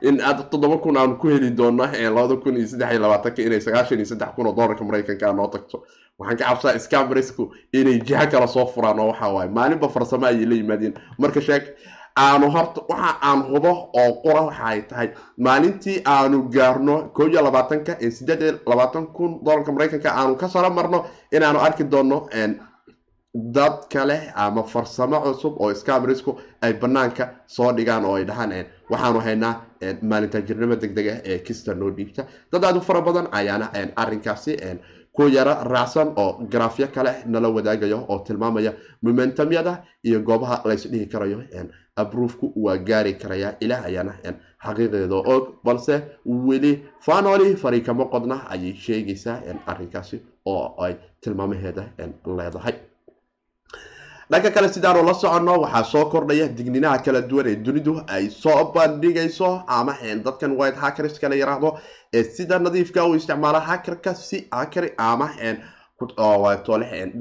in 0.08 0.20
aad 0.20 0.50
toddoba 0.50 0.76
kun 0.84 0.96
aan 0.96 1.16
ku 1.18 1.28
heli 1.28 1.50
doono 1.50 1.84
labada 2.16 2.36
kun 2.36 2.56
iyo 2.56 2.68
saddex 2.72 2.90
iyo 2.92 3.00
labaatanka 3.00 3.42
inay 3.42 3.60
sagaashan 3.60 3.98
iyo 3.98 4.06
saddex 4.12 4.28
kun 4.36 4.46
oo 4.46 4.54
doolarka 4.58 4.84
maraykanka 4.84 5.32
noo 5.32 5.48
tagto. 5.48 5.82
Waxaan 6.18 6.38
ka 6.38 6.44
cabsaa 6.44 6.78
scamrisku 6.78 7.50
inay 7.72 7.98
jiha 8.06 8.26
kala 8.30 8.46
soo 8.46 8.66
furaan 8.66 9.00
oo 9.00 9.08
waxa 9.10 9.28
waaye 9.36 9.50
maalinba 9.50 9.88
farsamo 9.88 10.26
ayay 10.26 10.46
la 10.46 10.54
yimaadeen. 10.54 10.94
Marka 11.18 11.40
sheeg 11.40 11.64
aanu 12.16 12.50
horta 12.50 12.80
waxa 12.88 13.10
aan 13.28 13.40
hubo 13.50 13.72
oo 14.00 14.12
qura 14.22 14.40
waxa 14.48 14.64
ay 14.64 14.82
tahay. 14.82 15.08
Maalintii 15.38 16.02
aanu 16.06 16.42
gaarno 16.54 17.08
koo 17.14 17.26
iyo 17.28 17.42
labaatanka 17.42 17.96
sideed 18.10 18.42
labaatan 18.66 19.06
kun 19.06 19.40
doolarka 19.44 19.72
maraykanka 19.72 20.10
aanu 20.20 20.36
ka 20.36 20.48
saro 20.48 20.70
marno 20.70 21.04
inaanu 21.32 21.58
arki 21.60 21.84
doono 21.84 22.28
dad 23.34 23.88
kale 23.92 24.16
ama 24.36 24.62
farsamo 24.62 25.20
cusub 25.24 25.54
oo 25.60 25.74
scamrisku 25.74 26.36
ay 26.60 26.72
banaanka 26.74 27.24
soo 27.46 27.72
dhigaan 27.72 28.04
oo 28.04 28.14
ay 28.16 28.24
dhahaan 28.24 28.52
waxaanu 28.90 29.20
haynaa 29.26 29.54
maalintaajirnimo 30.02 30.76
deg 30.76 30.92
dega 30.94 31.14
ee 31.24 31.38
kista 31.38 31.74
noo 31.74 31.90
dhiibta 31.96 32.26
dad 32.52 32.64
aad 32.64 32.76
u 32.76 32.80
fara 32.80 33.00
badan 33.00 33.28
ayaana 33.32 33.70
arrinkaasi 33.96 34.56
ku 35.16 35.22
yaro 35.36 35.54
raacsan 35.72 36.12
oo 36.16 36.44
garaafyo 36.52 36.88
kale 36.94 37.12
nala 37.26 37.48
wadaagayo 37.48 38.04
oo 38.08 38.18
tilmaamaya 38.26 38.72
momentumyada 39.02 39.82
iyo 40.04 40.20
goobaha 40.20 40.60
laysdhihi 40.68 41.06
karayo 41.06 41.40
abruufku 41.96 42.52
waa 42.56 42.76
gaari 42.78 43.14
karaya 43.14 43.56
ilaah 43.60 43.84
ayaana 43.88 44.14
xaqiiqeeda 44.64 45.16
og 45.34 45.44
balse 45.64 45.94
weli 46.26 46.72
fanoli 47.06 47.56
fariikamo 47.56 48.04
qodna 48.14 48.36
ayay 48.54 48.74
sheegaysaa 48.84 49.36
arrinkaasi 49.66 50.16
oo 50.46 50.74
ay 50.84 50.94
tilmaamaheeda 51.20 51.84
leedahay. 52.38 52.74
Dhanka 54.30 54.50
kale 54.50 54.68
sidaanu 54.72 55.02
la 55.04 55.14
soconno 55.14 55.54
waxaa 55.60 55.84
soo 55.84 56.04
kordhaya 56.12 56.48
digninaha 56.48 56.98
kala 57.04 57.20
duwan 57.20 57.46
ee 57.46 57.56
dunidu 57.56 58.00
ay 58.08 58.30
soo 58.30 58.72
bandhigayso 58.74 59.62
ama 59.66 59.92
dadkan 60.24 60.56
white 60.58 60.76
hackerska 60.76 61.28
la 61.28 61.34
yiraahdo 61.36 61.78
ee 62.14 62.22
sida 62.24 62.58
nadiifka 62.58 63.04
u 63.04 63.14
isticmaala 63.16 63.60
hackerka 63.60 64.14
si 64.14 64.46
hacker 64.50 64.90
ama 64.96 65.28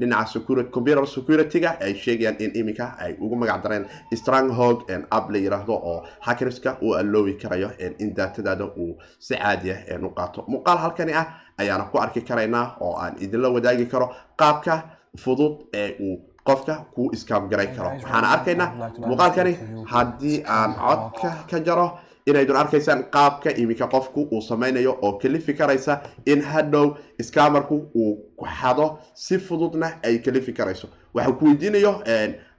dhinaca 0.00 0.40
computer 0.70 1.06
security-ga 1.06 1.76
ay 1.80 1.94
sheegayaan 1.94 2.36
in 2.40 2.50
iminka 2.54 2.94
ay 2.98 3.16
ugu 3.20 3.36
magac 3.36 3.62
dareen 3.62 3.86
stronghold 4.14 4.84
app 5.10 5.30
la 5.30 5.38
yiraahdo 5.38 5.72
oo 5.74 6.02
hackerska 6.20 6.76
uu 6.82 6.94
alloobi 6.94 7.34
karayo 7.34 7.70
in 7.98 8.14
daatadaada 8.14 8.64
uu 8.76 8.96
si 9.18 9.34
caadi 9.34 9.70
ah 9.70 9.98
u 10.02 10.10
qaato. 10.10 10.44
Muuqaal 10.48 10.78
halkani 10.78 11.12
ah 11.12 11.26
ayaana 11.58 11.84
ku 11.92 11.98
arki 11.98 12.20
karaynaa 12.20 12.76
oo 12.80 12.96
aan 12.96 13.14
idinla 13.20 13.48
wadaagi 13.48 13.86
karo 13.86 14.10
qaabka 14.36 14.82
fudud 15.18 15.54
ee 15.74 15.96
uu 16.00 16.16
qofka 16.44 16.74
kuu 16.94 17.10
iskaam 17.12 17.48
garay 17.48 17.66
karo. 17.76 17.88
Waxaana 17.90 18.28
arkaynaa 18.34 18.68
muuqaalkani 19.08 19.52
haddii 19.86 20.42
aan 20.46 20.74
codka 20.74 21.30
ka 21.50 21.60
jaro 21.60 21.86
inaydun 22.26 22.56
arkaysaan 22.56 23.04
qaabka 23.14 23.50
iminka 23.56 23.86
qofku 23.94 24.20
uu 24.32 24.40
samaynayo 24.42 24.98
oo 25.02 25.12
kalifi 25.22 25.54
karaysa 25.54 26.00
in 26.26 26.42
hadhow 26.42 26.96
scamarku 27.22 27.76
uu 27.94 28.18
xado 28.60 28.98
si 29.14 29.38
fududna 29.38 29.92
ay 30.02 30.18
kalifi 30.18 30.52
karayso 30.52 30.88
waxaa 31.14 31.32
ku 31.38 31.44
weydiinayo 31.44 31.92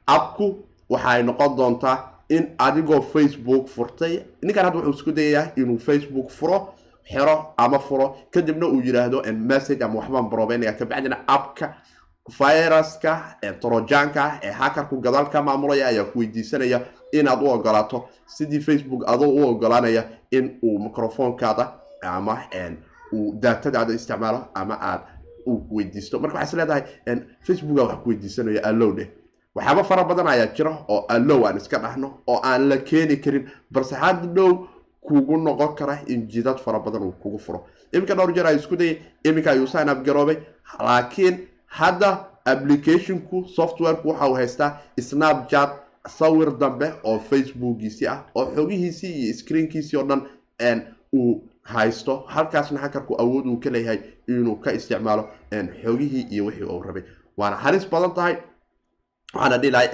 abku 0.07 0.45
waxay 0.89 1.23
noqon 1.23 1.55
doontaa 1.57 1.97
in 2.29 2.43
adigoo 2.57 3.01
facebook 3.01 3.67
furtay 3.67 4.19
ninkan 4.41 4.65
hadda 4.65 4.77
wuxuu 4.79 4.93
isku 4.99 5.11
dayayaa 5.11 5.51
inuu 5.55 5.79
facebook 5.79 6.29
furo 6.29 6.73
xero 7.11 7.53
ama 7.57 7.79
furo 7.79 8.15
kadibna 8.31 8.67
uu 8.67 8.81
yiraahdo 8.85 9.23
message 9.33 9.83
ama 9.83 9.99
waxbaan 9.99 10.29
brobeynaya 10.29 10.73
kabacdina 10.73 11.17
abka 11.27 11.73
viruska 12.39 13.35
trojanka 13.61 14.39
ee 14.43 14.51
hackerku 14.51 14.97
gadaal 15.01 15.29
ka 15.29 15.41
maamulaya 15.41 15.87
ayaa 15.87 16.03
ku 16.05 16.19
weydiisanaya 16.19 16.79
inaad 17.19 17.41
u 17.43 17.49
ogolaato 17.55 17.97
sidii 18.35 18.59
facebook 18.67 19.03
adoo 19.13 19.29
u 19.29 19.47
ogolaanaya 19.49 20.03
in 20.31 20.45
uu 20.63 20.79
microfonkaada 20.85 21.71
ama 22.01 22.37
uu 23.13 23.33
daatadaada 23.39 23.93
isticmaalo 23.93 24.39
ama 24.53 24.77
aad 24.81 25.01
uu 25.47 25.59
weydiisto. 25.71 26.19
Marka 26.19 26.37
waxaa 26.37 26.49
is 26.49 26.53
leedahay 26.59 26.83
facebooka 27.47 27.83
wax 27.83 27.97
ku 28.03 28.09
weydiisanaya 28.09 28.63
allow 28.63 28.91
dheh 28.97 29.07
waxyaaba 29.55 29.83
fara 29.83 30.03
badan 30.03 30.27
ayaa 30.27 30.47
jira 30.57 30.71
oo 30.87 31.05
allow 31.15 31.45
aan 31.47 31.57
iska 31.57 31.77
dhahno 31.79 32.07
oo 32.27 32.39
aan 32.43 32.69
la 32.69 32.77
keeni 32.77 33.17
karin 33.17 33.49
balse 33.71 33.95
hadhow 33.95 34.67
kugu 35.01 35.37
noqon 35.37 35.75
kara 35.75 35.99
in 36.07 36.27
jidad 36.27 36.57
fara 36.57 36.79
badan 36.79 37.01
uu 37.03 37.11
kugu 37.11 37.39
furo. 37.39 37.65
Iminka 37.93 38.15
dhowr 38.15 38.33
jeer 38.33 38.47
ay 38.47 38.55
isku 38.55 38.75
dayay 38.75 38.97
iminka 39.23 39.51
ayuu 39.51 39.67
sign 39.67 39.89
garoobay 40.05 40.37
laakiin 40.79 41.37
hadda 41.67 42.09
applicationku 42.45 43.45
softwareku 43.55 44.09
waxa 44.09 44.27
uu 44.29 44.33
haystaa 44.35 44.77
snapchat 44.99 45.69
sawir 46.07 46.57
dambe 46.57 46.93
oo 47.03 47.19
facebookiisii 47.19 48.07
ah 48.07 48.23
oo 48.35 48.45
xogihiisii 48.55 49.13
iyo 49.25 49.33
screenkiisii 49.33 49.97
oo 49.97 50.03
dhan 50.03 50.21
uu 51.13 51.43
haysto. 51.63 52.25
Halkaasna 52.27 52.79
hackerku 52.79 53.15
awood 53.21 53.45
uu 53.47 53.57
ka 53.59 53.69
leeyahay 53.69 53.99
inuu 54.27 54.55
ka 54.55 54.71
isticmaalo 54.71 55.29
xogihii 55.83 56.27
iyo 56.31 56.45
wixii 56.45 56.63
uu 56.63 56.81
rabay. 56.81 57.03
Waana 57.37 57.55
halis 57.55 57.87
badan 57.89 58.13
tahay. 58.13 58.35
Waxaana 59.33 59.57
dhihi 59.57 59.71
lahay 59.71 59.87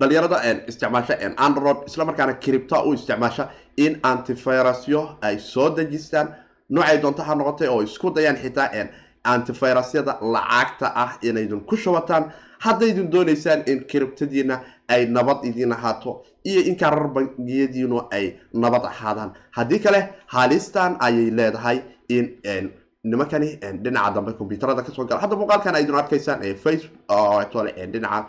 dhalinyarada 0.00 0.38
isticmaasha 0.68 1.14
android 1.36 1.76
islamarkaana 1.86 2.34
cripta 2.34 2.82
u 2.84 2.94
isticmaasha 2.94 3.50
in 3.76 3.98
antivirusyo 4.02 5.16
ay 5.22 5.38
soo 5.38 5.70
dejistaan. 5.76 6.34
Noocay 6.70 6.98
doonto 7.02 7.22
ha 7.22 7.34
noqotay 7.34 7.68
oo 7.68 7.82
isku 7.82 8.10
dayaan 8.10 8.36
xitaa 8.36 8.70
antivirusyada 9.24 10.18
lacagta 10.22 10.92
ah 10.94 11.18
inaydun 11.22 11.60
ku 11.66 11.76
shubataan 11.76 12.32
haddaydun 12.64 13.10
doonaysaan 13.12 13.62
in 13.72 13.78
criptadiina 13.90 14.56
ay 14.88 15.06
nabad 15.06 15.44
idiin 15.48 15.72
ahaato 15.72 16.12
iyo 16.50 16.60
in 16.70 16.76
karar 16.76 17.08
bangiyadiinu 17.14 17.98
ay 18.10 18.26
nabad 18.52 18.84
ahaadaan. 18.90 19.32
Haddii 19.56 19.78
kale 19.78 20.00
halistan 20.26 20.96
ayay 21.00 21.30
leedahay 21.38 21.78
in 22.08 22.24
nimankani 23.04 23.48
dhinaca 23.84 24.14
dambe 24.14 24.32
combyuuterada 24.38 24.82
ka 24.82 24.92
soo 24.92 25.04
gala. 25.04 25.20
Hadda 25.20 25.36
muuqaalkan 25.36 25.74
aydun 25.74 25.96
arkaysaan 26.02 26.40
facebook 26.64 26.92
dhinaca 27.92 28.28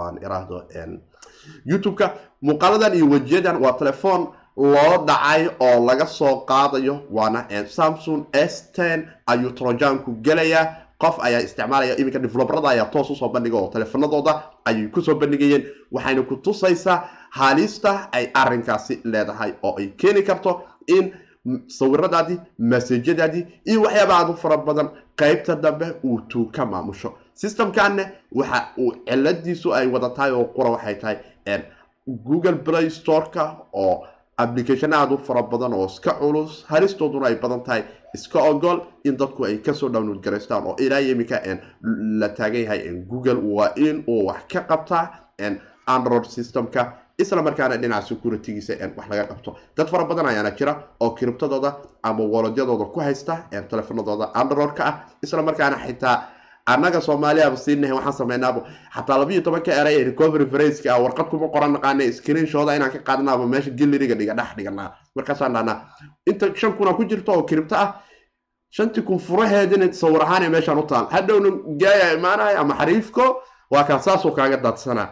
aan 0.00 0.16
iraahdo 0.24 0.64
youtube-ka. 1.66 2.06
Muuqaaladan 2.42 2.94
iyo 2.94 3.06
wejiyadan 3.10 3.56
waa 3.62 3.72
telefoon 3.72 4.28
loo 4.56 4.94
dhacay 5.06 5.48
oo 5.60 5.86
laga 5.86 6.06
soo 6.06 6.34
qaadayo 6.50 7.02
waana 7.10 7.46
samsung 7.68 8.26
s 8.32 8.72
ten 8.72 9.08
ayuu 9.26 9.50
trojanku 9.50 10.12
gelayaa 10.22 10.66
qof 11.02 11.16
ayaa 11.26 11.40
isticmaalaya 11.46 11.96
iminka 12.00 12.18
develoberada 12.18 12.68
ayaa 12.68 12.86
toos 12.94 13.10
u 13.10 13.16
soo 13.16 13.28
bandhiga 13.28 13.56
oo 13.58 13.68
teleefanadooda 13.74 14.32
ayay 14.64 14.86
ku 14.94 15.00
soo 15.02 15.14
bandhigayeen 15.14 15.64
waxayna 15.92 16.22
ku 16.22 16.36
tusaysaa 16.36 16.98
halista 17.30 18.08
ay 18.12 18.26
arinkaasi 18.34 19.00
leedahay 19.04 19.52
oo 19.62 19.74
ay 19.78 19.86
keeni 20.00 20.22
karto 20.22 20.62
in 20.96 21.12
sawiradaadii 21.78 22.38
masajadaadii 22.58 23.46
iyo 23.70 23.82
waxyaaba 23.82 24.14
aad 24.18 24.30
u 24.30 24.36
fara 24.42 24.56
badan 24.56 24.88
qeybta 25.20 25.56
dambe 25.56 25.86
uu 26.04 26.20
tuu 26.20 26.46
ka 26.56 26.66
maamusho. 26.66 27.12
Systemkanne 27.34 28.04
waxa 28.34 28.58
uu 28.78 28.92
ciladiisu 29.08 29.74
ay 29.74 29.86
wadatahay 29.86 30.30
oo 30.32 30.44
qura 30.44 30.70
waxay 30.70 30.94
tahay 30.94 31.16
google 32.28 32.56
play 32.66 32.90
storeka 32.90 33.56
oo 33.72 34.06
application 34.36 34.92
aada 34.92 35.14
u 35.14 35.18
fara 35.18 35.42
badan 35.42 35.72
oo 35.74 35.86
iska 35.86 36.12
culus 36.20 36.64
halistooduna 36.68 37.26
ay 37.26 37.34
badan 37.34 37.62
tahay 37.62 37.82
iska 38.14 38.38
ogol 38.50 38.78
in 39.04 39.16
dadku 39.16 39.44
ay 39.44 39.58
ka 39.58 39.72
soo 39.74 39.88
download 39.88 40.20
garaystaan 40.24 40.66
oo 40.66 40.76
ilaa 40.78 41.00
iminka 41.00 41.40
la 42.20 42.28
taagan 42.28 42.62
yahay 42.62 42.80
google 43.10 43.40
waa 43.56 43.72
in 43.76 44.04
uu 44.08 44.26
wax 44.26 44.42
ka 44.52 44.60
qabtaa 44.70 45.04
android 45.86 46.24
systemka 46.24 46.92
isla 47.18 47.42
markaana 47.42 47.76
dhinaca 47.76 48.06
securitygiisa 48.08 48.72
wax 48.96 49.06
laga 49.10 49.24
qabto. 49.30 49.56
Dad 49.76 49.88
fara 49.88 50.04
badan 50.04 50.26
ayaana 50.26 50.50
jira 50.58 50.72
oo 51.00 51.10
kiribtadooda 51.10 51.76
ama 52.02 52.24
waladyadooda 52.24 52.84
ku 52.94 53.00
haysta 53.00 53.34
telefonadooda 53.70 54.30
androidka 54.34 54.82
ah 54.86 54.94
isla 55.22 55.42
markaana 55.42 55.76
xitaa 55.86 56.16
annaga 56.72 57.00
soomaaliyaaba 57.06 57.56
siinahay 57.64 57.94
waxaan 57.98 58.16
sameynaaba 58.20 58.60
xataa 58.94 59.18
labiiyo 59.20 59.42
tobanka 59.46 59.70
eray 59.80 60.04
recovery 60.10 60.46
fraceka 60.52 60.88
ah 60.94 61.00
warqad 61.04 61.26
kuma 61.32 61.48
qoran 61.54 61.72
naqaana 61.76 62.04
screenshooda 62.18 62.72
inaan 62.76 62.90
ka 62.94 62.98
qaadanaaba 63.08 63.44
meesha 63.52 63.70
gilleriga 63.78 64.14
dhiga 64.20 64.34
dhex 64.38 64.50
dhiganaa 64.56 64.88
markaasaan 65.16 65.52
dhahnaa. 65.56 65.76
Inta 66.30 66.46
shan 66.60 66.72
kuna 66.78 66.92
ku 66.98 67.02
jirto 67.10 67.30
oo 67.32 67.42
kiribto 67.48 67.74
ah 67.84 67.88
shantii 68.76 69.02
kun 69.08 69.18
furaheedina 69.26 69.86
sawir 70.00 70.22
ahaan 70.26 70.50
meeshaan 70.54 70.78
u 70.82 70.86
taal. 70.90 71.06
Hadhowna 71.14 71.50
gaaya 71.82 72.06
imaanaya 72.18 72.58
ama 72.62 72.74
xariifko 72.80 73.24
waa 73.72 73.84
kaan 73.88 74.00
saasuu 74.06 74.32
kaaga 74.36 74.56
daadsanaa. 74.64 75.08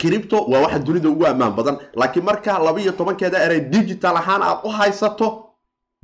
Cripto 0.00 0.38
waa 0.50 0.60
waxa 0.64 0.78
dunida 0.86 1.08
ugu 1.08 1.26
ammaan 1.26 1.54
badan. 1.56 1.76
Laakiin 2.00 2.24
marka 2.24 2.58
laba 2.66 2.80
iyo 2.80 2.92
tobankeeda 2.92 3.38
eray 3.46 3.60
digital 3.74 4.16
ahaan 4.16 4.42
aad 4.42 4.58
u 4.64 4.68
haysato 4.78 5.26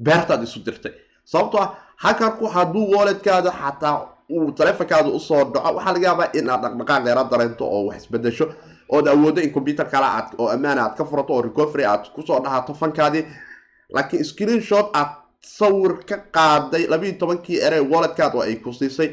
beertaad 0.07 0.43
isu 0.43 0.59
dirtay. 0.67 0.93
Sababtoo 1.25 1.61
ah 1.65 1.71
hakarku 2.05 2.47
hadduu 2.55 2.85
walletkaada 2.97 3.51
xataa 3.61 3.97
uu 4.37 4.53
taleefonkaada 4.59 5.09
u 5.09 5.21
soo 5.29 5.45
dhaco 5.53 5.69
waxaa 5.77 5.93
laga 5.95 6.07
yaabaa 6.09 6.29
in 6.39 6.51
aad 6.51 6.63
dhaqdhaqaaq 6.65 7.03
dheera 7.07 7.25
dareento 7.31 7.65
oo 7.75 7.83
wax 7.89 7.97
isbedesho 8.03 8.47
ood 8.97 9.07
awooddo 9.13 9.41
in 9.47 9.51
computer 9.57 9.87
kale 9.93 10.07
aad 10.17 10.29
oo 10.39 10.49
ammaana 10.55 10.81
aad 10.85 10.95
ka 10.99 11.05
furato 11.05 11.33
oo 11.35 11.43
recovery 11.49 11.85
aad 11.93 12.05
ku 12.15 12.23
soo 12.29 12.39
dhahato 12.45 12.75
fankaadii 12.75 13.25
laakiin 13.95 14.25
screenshot 14.31 14.87
aad 15.01 15.11
sawir 15.59 15.93
ka 16.09 16.17
qaaday 16.37 16.85
labiiyo 16.93 17.19
tobankii 17.21 17.59
erey 17.67 17.81
walletkaada 17.93 18.37
oo 18.39 18.43
ay 18.49 18.57
ku 18.65 18.73
siisay 18.73 19.11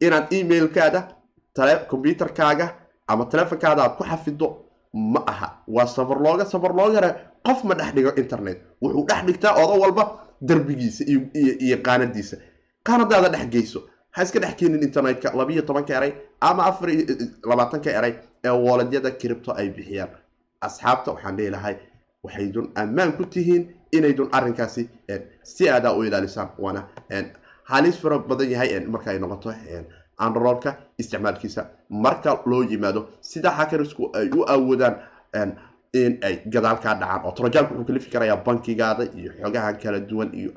inaad 0.00 0.26
emailkaada 0.38 1.00
tale 1.54 1.74
computerkaaga 1.90 2.66
ama 3.08 3.24
telefonkaada 3.32 3.82
aad 3.84 3.94
ku 3.98 4.04
xafido 4.04 4.48
ma 4.94 5.20
aha. 5.26 5.48
Waa 5.68 5.86
safar 5.86 6.18
looga 6.24 6.44
safar 6.44 6.72
looga 6.78 6.94
yara 6.94 7.10
qof 7.46 7.64
ma 7.64 7.74
dhex 7.74 7.90
dhigo 7.94 8.12
internet. 8.22 8.58
Wuxuu 8.82 9.04
dhex 9.08 9.20
dhigtaa 9.26 9.52
odo 9.62 9.74
walba 9.82 10.04
darbigiisa 10.48 11.04
iyo 11.66 11.76
qaanadiisa 11.86 12.36
qaanadaada 12.86 13.28
dhex 13.34 13.46
geyso. 13.54 13.80
Ha 14.10 14.22
iska 14.22 14.38
dhex 14.40 14.54
keenin 14.58 14.82
internetka 14.82 15.32
labiiyo 15.40 15.62
tobanka 15.62 15.92
eray 15.96 16.12
ama 16.40 16.62
afar 16.66 16.88
labaatanka 17.50 17.90
eray 17.98 18.14
ee 18.44 18.50
wooledyada 18.64 19.10
kiribto 19.10 19.52
ay 19.60 19.68
bixiyaan. 19.76 20.10
Asxaabta 20.60 21.10
waxaan 21.14 21.36
dhihi 21.36 21.50
lahay 21.50 21.76
waxaydun 22.24 22.66
ammaan 22.74 23.12
ku 23.12 23.24
tihiin 23.24 23.62
inaydun 23.92 24.28
arrinkaasi 24.32 24.88
si 25.42 25.68
aadaa 25.70 25.92
u 25.98 26.02
ilaalisaan. 26.04 26.48
Waana 26.58 26.82
halis 27.64 27.96
fara 28.02 28.18
badan 28.18 28.50
yahay 28.50 28.80
marka 28.86 29.10
ay 29.10 29.18
noqoto 29.18 29.54
androidka 30.18 30.70
isticmaalkiisa. 30.98 31.66
Marka 31.90 32.38
loo 32.46 32.62
yimaado 32.62 33.08
sida 33.20 33.50
hackersku 33.50 34.10
ay 34.14 34.28
u 34.36 34.44
awoodaan 34.54 34.94
in 35.94 36.18
ay 36.24 36.40
gadaal 36.48 36.78
kaa 36.80 36.94
dhacaan 37.00 37.24
oo 37.26 37.32
trojanka 37.36 37.70
wuxuu 37.74 37.84
kalifi 37.84 38.10
karayaa 38.10 38.36
bankigaada 38.46 39.04
iyo 39.18 39.32
xogahan 39.42 39.76
kala 39.82 40.00
duwan 40.00 40.30
iyo 40.34 40.50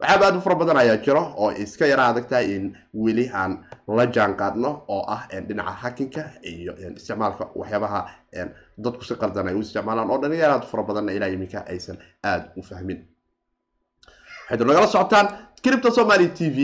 waxaaba 0.00 0.26
aad 0.26 0.36
u 0.36 0.40
fara 0.40 0.54
badan 0.60 0.76
ayaa 0.82 0.96
jiro 1.04 1.22
oo 1.36 1.50
iska 1.52 1.86
yara 1.86 2.06
adagtahay 2.10 2.46
in 2.56 2.64
weli 2.94 3.30
aan 3.34 3.52
la 3.86 4.06
jaan 4.06 4.34
qaadno 4.40 4.70
oo 4.88 5.04
ah 5.14 5.22
dhinaca 5.48 5.70
hackinka 5.82 6.22
iyo 6.42 6.72
isticmaalka 6.96 7.44
waxyaabaha 7.54 8.00
dadku 8.78 9.04
si 9.04 9.14
qaldan 9.14 9.48
ay 9.48 9.54
u 9.54 9.60
isticmaalaan 9.60 10.10
oo 10.10 10.18
dhalinyaro 10.22 10.52
aad 10.54 10.64
u 10.66 10.70
fara 10.72 10.82
badanna 10.82 11.12
ilaa 11.12 11.28
iminka 11.36 11.64
aysan 11.72 11.96
aada 12.24 12.50
u 12.56 12.62
fahmin. 12.62 12.98
Waxaydu 14.44 14.64
nagala 14.64 14.86
socotaan 14.86 15.26
cripto 15.62 15.90
somaly 15.90 16.28
t 16.34 16.50
v 16.50 16.58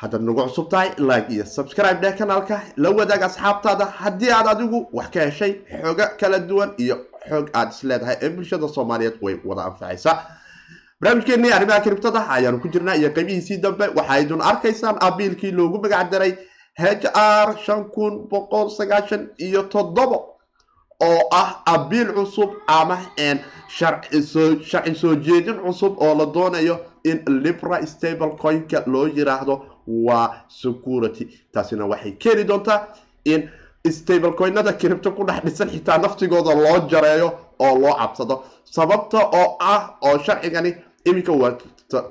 haddaad 0.00 0.22
nagu 0.22 0.42
cusub 0.48 0.68
tahay 0.70 0.90
like 0.98 1.28
iyo 1.34 1.44
subscribe 1.46 1.98
dheh 2.02 2.14
kanaalka 2.18 2.60
la 2.76 2.90
wadaag 2.90 3.22
asxaabtaada 3.28 3.84
haddii 4.00 4.30
aad 4.36 4.46
adigu 4.54 4.78
wax 4.92 5.10
ka 5.14 5.20
heshay 5.28 5.52
xoogo 5.82 6.06
kala 6.20 6.38
duwan 6.38 6.70
iyo 6.84 6.96
xoog 7.28 7.46
aad 7.54 7.68
isleedahay 7.74 8.16
ee 8.22 8.28
bulshada 8.36 8.68
soomaaliyeed 8.68 9.16
way 9.22 9.36
wada 9.44 9.62
anfacaysaa 9.70 10.16
barnaamijkeenii 11.00 11.52
arrimaha 11.58 11.80
kiribtada 11.86 12.20
ayaanu 12.36 12.58
ku 12.64 12.68
jirnaa 12.74 12.94
iyo 13.00 13.10
qeybihiisii 13.16 13.56
dambe 13.64 13.86
waxaydun 13.98 14.42
arkaysaan 14.50 14.96
abiilkii 15.08 15.50
loogu 15.58 15.78
magac 15.84 16.10
daray 16.10 16.32
h 16.82 16.84
r 17.46 17.48
shan 17.64 17.84
kun 17.94 18.14
boqol 18.30 18.70
sagaashan 18.78 19.28
iyo 19.38 19.62
toddobo 19.74 20.18
oo 21.08 21.20
ah 21.32 21.50
abiil 21.74 22.12
cusub 22.16 22.50
ama 22.66 22.98
sharci 23.68 24.94
soo 25.02 25.14
jeedin 25.26 25.58
cusub 25.64 25.98
oo 26.02 26.14
la 26.18 26.26
doonayo 26.26 26.76
in 27.04 27.22
libra 27.44 27.86
stable 27.86 28.30
coinka 28.42 28.82
loo 28.86 29.06
yiraahdo 29.16 29.54
waa 29.86 30.34
security. 30.48 31.24
Taasina 31.52 31.86
waxay 31.86 32.12
keeni 32.12 32.44
doontaa 32.44 32.86
in 33.24 33.50
stable 33.90 34.32
coinada 34.32 34.72
kiribto 34.72 35.12
ku 35.12 35.24
dhex 35.24 35.44
dhisan 35.44 35.68
xitaa 35.70 35.98
naftigooda 35.98 36.54
loo 36.54 36.88
jareeyo 36.88 37.28
oo 37.58 37.78
loo 37.78 37.94
cabsado. 37.94 38.44
Sababta 38.64 39.18
oo 39.18 39.56
ah 39.60 39.96
oo 40.02 40.18
sharcigani 40.18 40.74
iminka 41.04 41.32
waa 41.32 41.56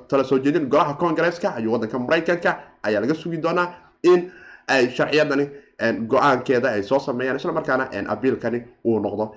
tala 0.08 0.24
soo 0.24 0.38
jeedin 0.38 0.66
golaha 0.68 0.94
congresska 0.94 1.58
iyo 1.60 1.72
waddanka 1.72 1.98
maraykanka 1.98 2.58
ayaa 2.82 3.00
laga 3.00 3.14
sugi 3.14 3.36
doonaa 3.42 3.74
in 4.02 4.30
ay 4.68 4.88
sharciyadani 4.90 5.48
go'aankeeda 6.08 6.68
ay 6.70 6.82
soo 6.82 6.98
sameeyaan 6.98 7.36
isla 7.36 7.52
markaana 7.52 7.88
abiilkani 8.08 8.62
uu 8.84 9.00
noqdo 9.00 9.34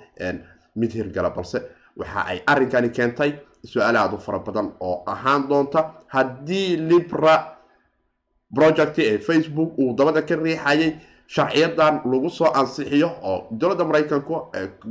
mid 0.75 0.91
hirgala 0.93 1.29
balse 1.29 1.61
waxa 1.97 2.25
ay 2.25 2.39
arrinkani 2.45 2.89
keentay 2.89 3.33
su'aale 3.65 3.97
aad 3.99 4.13
u 4.13 4.17
fara 4.17 4.39
badan 4.39 4.71
oo 4.79 5.03
ahaan 5.05 5.47
doonta. 5.49 5.89
Haddii 6.07 6.77
libra 6.77 7.56
project 8.55 8.99
ee 8.99 9.17
facebook 9.17 9.77
uu 9.79 9.93
dabada 9.95 10.21
ka 10.21 10.35
riixayay 10.35 10.95
sharciyadan 11.27 12.01
lagu 12.11 12.29
soo 12.29 12.51
ansixiyo 12.53 13.09
oo 13.23 13.47
dowladda 13.51 13.83
maraykanku 13.85 14.33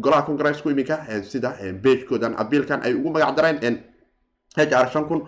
golaha 0.05 0.23
congresku 0.29 0.71
iminka 0.71 0.97
sida 1.31 1.51
beejkoodan 1.83 2.35
abiilkan 2.39 2.81
ay 2.87 2.95
ugu 2.95 3.11
magac 3.11 3.37
dareen 3.37 3.79
r 4.57 4.89
shan 4.93 5.05
kun 5.09 5.21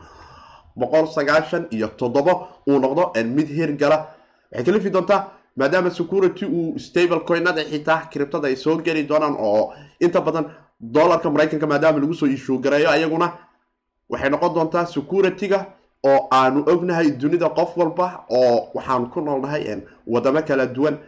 boqol 0.77 1.07
sagaashan 1.17 1.67
iyo 1.71 1.88
toddobo 2.01 2.49
uu 2.69 2.79
noqdo 2.79 3.12
mid 3.37 3.49
hirgala 3.49 3.99
waxay 4.53 4.64
kalifi 4.64 4.91
doontaa 4.91 5.21
maadaama 5.57 5.91
security 5.91 6.45
uu 6.47 6.79
stable 6.79 7.21
coinada 7.29 7.62
xitaa 7.64 8.01
kiribtada 8.12 8.49
ay 8.49 8.57
soo 8.57 8.77
geli 8.87 9.03
doonaan 9.09 9.35
oo 9.38 9.73
inta 10.01 10.21
badan 10.21 10.45
dollarka 10.81 11.31
maraykanka 11.31 11.67
maadaama 11.67 11.99
lagu 11.99 12.14
soo 12.14 12.27
ishuu 12.37 12.59
gareeyo 12.59 12.91
ayaguna 12.91 13.29
waxay 14.11 14.31
noqon 14.31 14.55
doontaa 14.55 14.87
security-ga 14.87 15.59
oo 16.06 16.28
aanu 16.32 16.64
ognahay 16.72 17.11
dunida 17.11 17.48
qof 17.48 17.76
walba 17.76 18.24
oo 18.30 18.68
waxaan 18.74 19.11
ku 19.11 19.20
noolnahay 19.20 19.82
wadamo 20.06 20.42
kala 20.42 20.66
duwan 20.66 20.98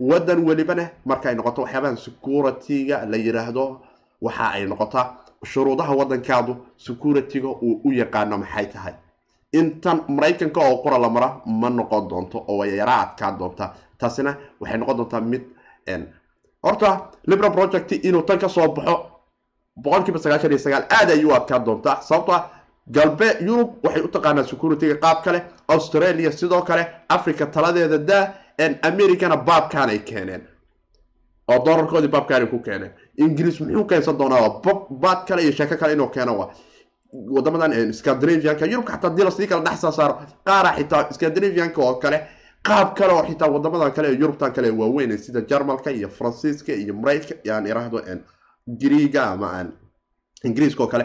wadan 0.00 0.44
welibana 0.46 0.90
markaay 1.04 1.34
noqoto 1.34 1.62
waxyaabahan 1.62 1.96
security-ga 1.96 3.06
la 3.06 3.16
yiraahdo 3.16 3.80
waxa 4.22 4.50
ay 4.52 4.66
noqotaa 4.66 5.06
shuruudaha 5.44 5.92
wadankaadu 5.94 6.56
security-ga 6.76 7.48
uu 7.48 7.80
u 7.84 7.92
yaqaano 7.92 8.38
maxay 8.38 8.66
tahay. 8.66 8.94
Intan 9.52 10.04
maraykanka 10.08 10.60
oo 10.60 10.76
qura 10.82 10.98
la 10.98 11.08
mara 11.08 11.40
ma 11.46 11.70
noqon 11.70 12.08
doonto 12.08 12.38
oo 12.48 12.58
way 12.58 12.76
yaraa 12.76 13.00
adkaan 13.02 13.38
doontaa. 13.38 13.74
Taasina 13.98 14.36
waxay 14.60 14.78
noqon 14.78 14.96
doontaa 14.96 15.20
mid 15.20 15.42
horta 16.62 17.10
libra 17.26 17.50
project 17.50 17.92
inuu 17.92 18.22
tan 18.22 18.38
ka 18.38 18.48
soo 18.48 18.68
baxo 18.68 18.94
boqolkiiba 19.76 20.18
sagaashan 20.18 20.50
iyo 20.52 20.58
sagaal 20.58 20.84
aad 20.90 21.10
ayuu 21.10 21.32
adkaan 21.34 21.64
doontaa. 21.64 22.00
Sababto 22.02 22.32
ah 22.32 22.44
galbe 22.96 23.28
yurub 23.48 23.70
waxay 23.84 24.02
u 24.02 24.08
taqaanaa 24.16 24.44
security-ga 24.52 24.96
qaab 25.04 25.18
kale 25.24 25.40
australia 25.68 26.30
sidoo 26.32 26.62
kale 26.62 26.82
africa 27.08 27.44
taladeeda 27.54 27.98
daa 27.98 28.24
americana 28.82 29.36
baabkan 29.36 29.88
ay 29.88 29.98
keeneen. 29.98 30.42
Oo 31.50 31.58
dolarkoodii 31.66 32.08
baabkan 32.14 32.42
ay 32.42 32.48
ku 32.48 32.58
keeneen. 32.66 32.92
Ingiriis 33.16 33.60
muxuu 33.60 33.84
keensan 33.90 34.18
doonaa 34.18 34.60
baad 35.02 35.20
kale 35.28 35.42
iyo 35.42 35.52
sheeko 35.52 35.76
kale 35.76 35.92
inuu 35.92 36.08
keeno 36.16 36.38
wa 36.38 36.46
wadamadan 37.34 37.92
scandinavianka 37.92 38.66
yurubka 38.66 38.92
xataa 38.92 39.10
dii 39.16 39.24
la 39.24 39.30
sii 39.30 39.46
kala 39.46 39.62
dhex 39.64 39.80
soo 39.80 39.92
saaro 39.92 40.14
qaara 40.46 40.70
xitaa 40.76 41.12
scandinavianka 41.12 41.80
oo 41.82 41.94
kale 42.02 42.18
qaab 42.68 42.94
kale 42.98 43.12
oo 43.12 43.22
xitaa 43.28 43.48
wadamadan 43.54 43.92
kale 43.92 44.08
yurubtan 44.20 44.52
kale 44.52 44.70
waaweyn 44.70 45.18
sida 45.18 45.40
jarmalka 45.50 45.90
iyo 45.90 46.08
faransiiska 46.08 46.72
iyo 46.72 46.94
maraykanka 46.94 47.54
aan 47.54 47.66
iraahdo 47.66 47.98
griiga 48.80 49.22
ama 49.32 49.48
ingiriiska 50.44 50.82
oo 50.82 50.86
kale 50.88 51.04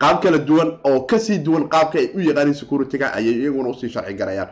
qaab 0.00 0.22
kala 0.22 0.38
duwan 0.38 0.78
oo 0.84 1.00
ka 1.06 1.18
sii 1.18 1.38
duwan 1.38 1.68
qaabka 1.68 1.98
ay 1.98 2.10
u 2.14 2.20
yaqaanin 2.20 2.54
security-ga 2.54 3.12
ayay 3.14 3.34
iyaguna 3.42 3.68
u 3.70 3.74
sii 3.74 3.88
sharci 3.90 4.14
garayaan. 4.14 4.48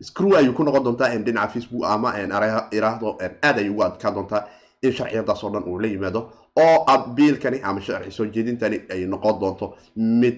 Screw 0.00 0.36
ayuu 0.36 0.52
ku 0.52 0.62
noqon 0.64 0.84
doontaa 0.84 1.16
dhinaca 1.18 1.48
facebook 1.52 1.84
ama 1.84 2.12
iraahdo 2.72 3.16
aad 3.20 3.58
ay 3.58 3.68
ugu 3.68 3.82
adkaan 3.84 4.14
doontaa 4.14 4.44
in 4.82 4.92
sharciyadaas 4.92 5.44
oo 5.44 5.50
dhan 5.50 5.64
uu 5.68 5.78
la 5.80 5.86
yimaado 5.88 6.20
oo 6.56 6.84
abiilkani 6.86 7.60
ama 7.62 7.80
sharci 7.80 8.10
soo 8.10 8.26
jeedintani 8.26 8.80
ay 8.90 9.06
noqon 9.06 9.40
doonto 9.40 9.74
mid 9.96 10.36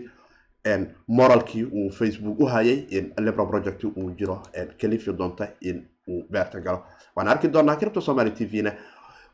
moralkii 1.09 1.65
uu 1.65 1.91
facebook 1.91 2.41
u 2.41 2.47
hayay 2.47 2.87
in 2.91 3.13
libra 3.19 3.47
project 3.47 3.85
uu 3.85 4.11
jiro 4.19 4.43
kalifi 4.81 5.13
doonta 5.13 5.49
in 5.61 5.87
uu 6.09 6.25
beerta 6.31 6.61
galo. 6.61 6.83
Waan 7.17 7.29
arki 7.29 7.49
doonaa 7.49 7.77
cripto 7.77 8.01
somaly 8.01 8.31
t 8.31 8.45
v-na. 8.45 8.73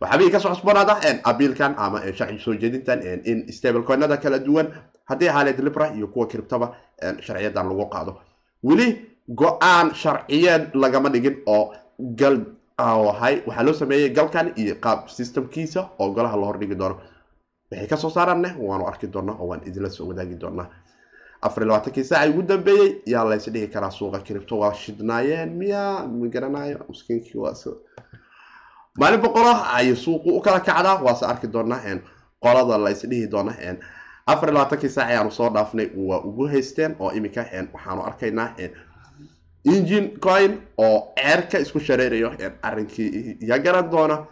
Waxaabay 0.01 0.31
ka 0.31 0.41
soo 0.41 0.51
cusbanaada 0.55 0.97
abiilkan 1.25 1.75
ama 1.79 2.01
sharci 2.13 2.39
soo 2.39 2.55
jeedintan 2.55 3.01
in 3.25 3.53
stable 3.53 3.83
coinada 3.83 4.17
kala 4.17 4.39
duwan 4.39 4.69
haddii 5.05 5.29
ahaaleed 5.29 5.59
libra 5.61 5.89
iyo 5.97 6.07
kuwa 6.09 6.27
kiribtaba 6.27 6.75
sharciyadan 7.21 7.69
lagu 7.69 7.87
qaado. 7.95 8.21
Weli 8.63 8.89
go'aan 9.29 9.95
sharciyeed 9.95 10.75
lagama 10.75 11.09
dhigin 11.11 11.37
oo 11.47 11.73
gal 11.99 12.37
wahay 12.79 13.43
waxaa 13.47 13.63
loo 13.67 13.73
sameeyey 13.75 14.11
galkan 14.11 14.53
iyo 14.57 14.75
qaab 14.85 15.09
systemkiisa 15.09 15.89
oo 15.99 16.11
golaha 16.15 16.37
la 16.37 16.47
hordhigi 16.47 16.75
doono. 16.75 16.97
Waxay 17.71 17.87
ka 17.89 17.97
soo 17.97 18.11
saaraanne 18.11 18.55
waanu 18.59 18.87
arki 18.87 19.07
doonaa 19.07 19.37
oo 19.41 19.47
waan 19.49 19.61
idinla 19.67 19.91
soo 19.91 20.07
wadaagi 20.09 20.35
doonaa. 20.41 20.67
Afar 21.43 21.65
labaatankii 21.67 22.05
saaca 22.05 22.31
ugu 22.31 22.43
dambeeyey 22.43 23.03
yaa 23.07 23.25
lays 23.25 23.49
dhihi 23.53 23.69
karaa 23.69 23.91
suuqa 23.91 24.19
cripto 24.27 24.59
waa 24.59 24.73
shidnaayeen 24.75 25.51
miya 25.59 26.07
ma 26.09 26.27
garanayo 26.29 26.79
miskiinkii 26.89 27.39
waa 27.39 27.53
maalin 28.99 29.21
boqolo 29.21 29.53
ayay 29.77 29.97
suuqu 29.97 30.31
u 30.37 30.41
kala 30.41 30.61
kacdaa 30.61 31.03
waase 31.05 31.27
arki 31.27 31.47
doonaa 31.53 31.81
qolada 32.41 32.79
lays 32.79 33.03
dhihi 33.11 33.27
doona 33.31 33.53
afar 34.27 34.49
iyo 34.49 34.55
labaatankii 34.59 34.89
saac 34.89 35.09
ayaanu 35.11 35.31
soo 35.31 35.49
dhaafnay 35.51 35.89
waa 35.97 36.21
ugu 36.29 36.47
haysteen 36.49 36.97
oo 37.01 37.11
iminka 37.13 37.41
waxaanu 37.73 38.03
arkaynaa 38.09 38.49
engine 39.65 40.09
coin 40.21 40.53
oo 40.79 41.13
ceerka 41.17 41.59
isku 41.59 41.81
shareerayo 41.81 42.33
arrinkii 42.63 43.37
yaa 43.41 43.59
garan 43.59 43.91
doona. 43.91 44.27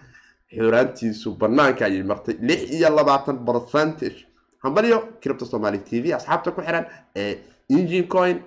Xuraantiisu 0.57 1.37
banaanka 1.41 1.85
ayay 1.85 2.03
martay 2.03 2.35
lix 2.41 2.71
iyo 2.71 2.89
labaatan 2.97 3.39
percentage. 3.47 4.27
Hambalyo 4.63 4.99
cripto 5.23 5.45
somaali 5.47 5.79
t 5.79 6.01
v 6.03 6.13
asxaabta 6.15 6.51
ku 6.53 6.61
xiran 6.63 6.85
ee 7.17 7.39
engine 7.71 8.07
coin 8.09 8.43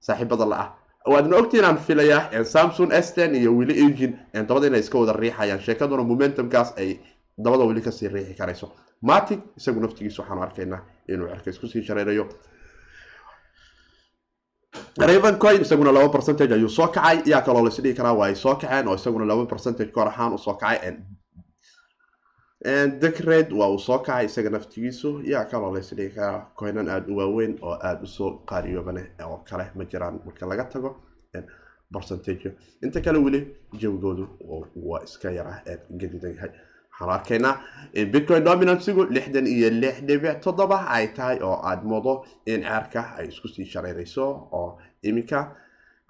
saaxiibada 0.00 0.46
la 0.46 0.56
ah. 0.60 0.68
Waadna 1.06 1.36
ogtiin 1.36 1.64
aan 1.64 1.78
filayaa 1.78 2.44
samsung 2.44 2.92
esten 2.92 3.34
iyo 3.34 3.56
wili 3.56 3.80
engine 3.84 4.14
dabada 4.32 4.66
inay 4.66 4.80
iska 4.80 4.98
wada 4.98 5.12
riixayaan. 5.12 5.60
Sheekaduna 5.60 6.02
momentumkaas 6.04 6.74
ay 6.76 6.98
dabada 7.38 7.64
weli 7.64 7.80
ka 7.80 7.90
sii 7.90 8.08
riixi 8.08 8.34
karayso 8.34 8.72
matic 9.02 9.40
isagu 9.56 9.80
naftigiisa 9.80 10.22
waxaanu 10.22 10.42
arkaynaa 10.42 10.80
inuu 11.08 11.28
cerka 11.28 11.50
isku 11.50 11.66
sii 11.68 11.82
shareerayo. 11.82 12.24
Raven 14.98 15.38
coin 15.38 15.60
isaguna 15.62 15.92
laba 15.92 16.08
percentage 16.08 16.54
ayuu 16.54 16.68
soo 16.68 16.88
kacay. 16.88 17.22
Yaa 17.26 17.40
kaloo 17.42 17.64
lais 17.64 17.80
dhihi 17.82 17.94
karaa 17.94 18.12
waa 18.20 18.34
soo 18.34 18.54
kaceen 18.56 18.88
oo 18.88 18.94
isaguna 18.94 19.24
laba 19.26 19.46
percentage 19.46 19.90
kor 19.92 20.06
ahaan 20.08 20.32
u 20.34 20.38
soo 20.38 20.54
kacay. 20.54 20.96
Decred 23.00 23.52
waa 23.52 23.68
uu 23.72 23.78
soo 23.78 23.98
kacay 23.98 24.24
isaga 24.26 24.50
naftigiisu. 24.50 25.20
Yaa 25.32 25.44
kaloo 25.44 25.74
lais 25.74 25.94
dhihi 25.94 26.10
karaa 26.16 26.46
coinan 26.58 26.88
aada 26.88 27.12
u 27.12 27.16
waaweyn 27.16 27.58
oo 27.62 27.74
aada 27.82 28.02
u 28.02 28.06
soo 28.06 28.30
qaariyoobane 28.50 29.02
oo 29.26 29.38
kale 29.50 29.70
ma 29.74 29.84
jiraan 29.84 30.20
marka 30.24 30.46
laga 30.46 30.64
tago. 30.64 30.90
Percentage 31.92 32.52
inta 32.82 33.00
kale 33.00 33.18
weli 33.18 33.40
jawigoodu 33.80 34.24
waa 34.88 35.02
iska 35.04 35.30
yara 35.30 35.62
gadidan 35.90 36.34
yahay 36.36 36.50
waxaanu 37.00 37.12
arkaynaa 37.18 37.54
in 37.94 38.10
bitcoin 38.12 38.44
dominansigu 38.44 39.04
lixdan 39.16 39.46
iyo 39.46 39.70
lix 39.70 39.96
dhibic 40.08 40.40
toddoba 40.44 40.78
ay 40.96 41.06
tahay 41.16 41.38
oo 41.42 41.56
aada 41.68 41.82
moodo 41.82 42.24
in 42.46 42.62
ceerka 42.62 43.02
ay 43.18 43.26
isku 43.28 43.48
sii 43.48 43.64
shareerayso 43.72 44.24
oo 44.52 44.78
iminka. 45.02 45.40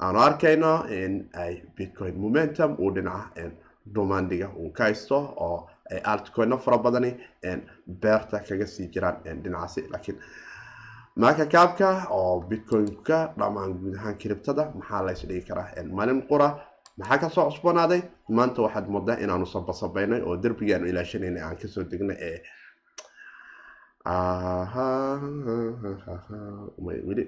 Aanu 0.03 0.19
arkayno 0.21 0.73
in 0.91 1.29
ay 1.35 1.63
bitcoin 1.77 2.15
momentum 2.19 2.71
uu 2.79 2.91
dhinaca 2.95 3.51
domandiga 3.95 4.49
uu 4.57 4.71
ka 4.73 4.85
haysto 4.85 5.17
oo 5.47 5.69
ay 5.91 6.01
altcoino 6.13 6.59
fara 6.59 6.79
badani 6.79 7.11
beerta 8.03 8.41
kaga 8.49 8.67
sii 8.67 8.89
jiraan 8.95 9.17
dhinacaasi. 9.45 9.81
Laakiin 9.93 10.19
markakaabka 11.17 12.07
oo 12.11 12.41
bitcoin-ka 12.51 13.19
dhammaan 13.39 13.73
guud 13.81 13.95
ahaan 13.99 14.17
kiribtada 14.17 14.65
maxaa 14.75 15.03
lays 15.07 15.23
dhigi 15.29 15.47
karaa? 15.49 15.69
Maalin 15.93 16.23
qura 16.29 16.49
maxaa 17.01 17.19
ka 17.23 17.29
soo 17.35 17.45
cusbanaaday 17.51 18.01
maanta 18.37 18.59
waxaad 18.67 18.87
moodaa 18.95 19.21
inaanu 19.25 19.47
sabasabaynay 19.55 20.21
oo 20.29 20.35
derbigii 20.43 20.75
aanu 20.77 20.87
ilaashanayna 20.93 21.41
aan 21.47 21.57
ka 21.61 21.67
soo 21.75 21.85
degnay 21.93 22.19
ee 22.31 22.39
weli 27.07 27.25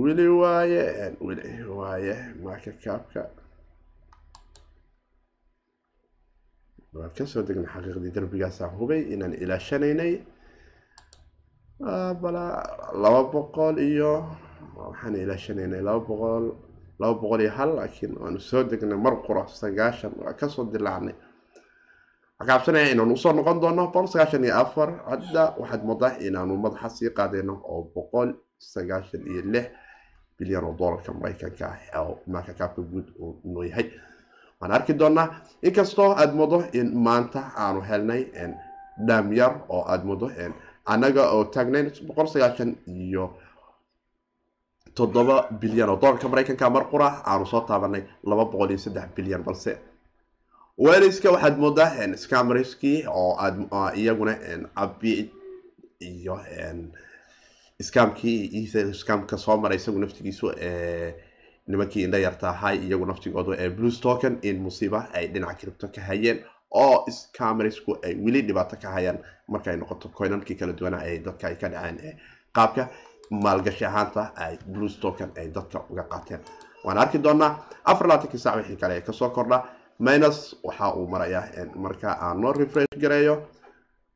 weli 0.00 0.26
waaye 0.40 0.82
weli 1.26 1.48
waaye. 1.78 2.14
Markakaabka 2.44 3.22
waan 6.94 7.10
ka 7.16 7.24
soo 7.26 7.42
degnay 7.48 7.66
xaqiiqdii 7.74 8.12
derbigaasaan 8.16 8.72
hubay 8.78 9.00
inaan 9.14 9.34
ilaashanaynay. 9.42 10.12
Bala 12.22 12.44
laba 13.02 13.22
boqol 13.32 13.76
iyo 13.78 14.12
waxaan 14.76 15.14
ilaashanaynay 15.22 15.80
laba 15.88 16.00
boqol 16.08 16.44
laba 17.00 17.14
boqol 17.20 17.40
iyo 17.44 17.50
hal 17.58 17.70
laakiin 17.78 18.12
waanu 18.22 18.40
soo 18.40 18.62
degnay 18.70 18.98
mar 19.04 19.14
qura 19.26 19.42
sagaashan 19.60 20.12
waa 20.22 20.32
ka 20.40 20.46
soo 20.48 20.64
dilaacnay. 20.72 21.14
Waxkaabsanaya 22.38 22.90
inaanu 22.92 23.14
u 23.14 23.16
soo 23.22 23.32
noqon 23.32 23.60
doono 23.62 23.82
boqol 23.86 24.06
sagaashan 24.12 24.44
iyo 24.44 24.54
afar. 24.62 24.88
Hadda 25.10 25.42
waxaad 25.60 25.82
moodaa 25.88 26.12
inaanu 26.26 26.56
madaxa 26.64 26.88
sii 26.96 27.10
qaadayno 27.18 27.54
oo 27.72 27.82
boqol 27.94 28.28
sagaashan 28.72 29.22
iyo 29.32 29.42
lix 29.52 29.66
bilyan 30.38 30.64
oo 30.64 30.74
doolarka 30.78 31.12
maraykanka 31.12 31.66
ah 31.94 32.00
oo 32.04 32.14
markakaabka 32.26 32.82
guud 32.90 33.08
uu 33.22 33.32
noo 33.44 33.62
yahay. 33.64 33.86
Waan 34.60 34.72
arki 34.76 34.92
doonaa 35.00 35.26
inkastoo 35.62 36.10
aada 36.20 36.32
moodo 36.32 36.58
in 36.72 36.88
maanta 37.06 37.40
aanu 37.62 37.80
helnay 37.88 38.22
dham 39.08 39.32
yar 39.32 39.52
oo 39.68 39.82
aada 39.92 40.04
moodo 40.04 40.26
annaga 40.92 41.22
oo 41.34 41.44
taagnayn 41.54 41.88
boqol 42.08 42.26
sagaashan 42.34 42.70
iyo 42.86 43.24
toddoba 44.94 45.36
bilyan 45.60 45.88
oo 45.88 45.96
doolarka 46.02 46.28
maraykanka 46.28 46.70
mar 46.70 46.84
qura 46.92 47.08
aanu 47.30 47.46
soo 47.46 47.60
taabanay 47.68 48.02
laba 48.30 48.44
boqol 48.52 48.70
iyo 48.70 48.78
saddex 48.78 49.08
bilyan 49.16 49.42
balse 49.48 49.72
weliska 50.78 51.30
waxaad 51.34 51.56
moodaa 51.58 52.16
scamriskii 52.24 53.04
oo 53.08 53.36
aad 53.44 53.56
iyaguna 54.00 54.32
abi 54.74 55.30
iyo 56.00 56.36
scamka 58.92 59.36
soo 59.38 59.56
maray 59.56 59.76
isagu 59.76 59.98
naftigiisu 59.98 60.52
nimankii 61.68 62.02
indha 62.04 62.18
yarta 62.18 62.48
ahay 62.50 62.76
iyagu 62.86 63.06
naftigoodu 63.06 63.52
ee 63.58 63.68
blues 63.70 64.00
token 64.00 64.38
in 64.42 64.58
musiiba 64.60 65.08
ay 65.14 65.26
dhinaca 65.28 65.54
cripto 65.60 65.88
ka 65.94 66.00
hayeen 66.00 66.38
oo 66.70 67.04
scamrisku 67.10 67.96
ay 68.04 68.14
weli 68.24 68.42
dhibaato 68.42 68.76
ka 68.82 68.88
hayaan 68.90 69.18
markaay 69.48 69.76
noqoto 69.76 70.08
coinankii 70.08 70.56
kala 70.56 70.72
duwanaa 70.72 71.02
ee 71.10 71.18
dadka 71.18 71.46
ay 71.48 71.54
ka 71.56 71.68
dhaceen 71.68 72.16
qaabka 72.56 72.88
maalgashi 73.30 73.84
ahaanta 73.84 74.32
ay 74.36 74.58
blues 74.66 74.98
token 75.00 75.30
ay 75.36 75.48
dadka 75.48 75.84
uga 75.90 76.02
qaateen. 76.02 76.40
Waan 76.84 76.98
arki 76.98 77.18
doonaa 77.18 77.58
afar 77.84 78.06
laatankii 78.08 78.38
sac 78.38 78.56
wixii 78.56 78.76
kale 78.76 78.96
ee 78.96 79.00
ka 79.00 79.12
soo 79.12 79.30
kordha. 79.30 79.64
Minus 79.98 80.56
waxa 80.64 80.94
uu 80.96 81.06
marayaa 81.06 81.44
marka 81.76 82.18
aan 82.20 82.40
noo 82.40 82.52
refresh 82.52 82.96
gareeyo. 82.98 83.42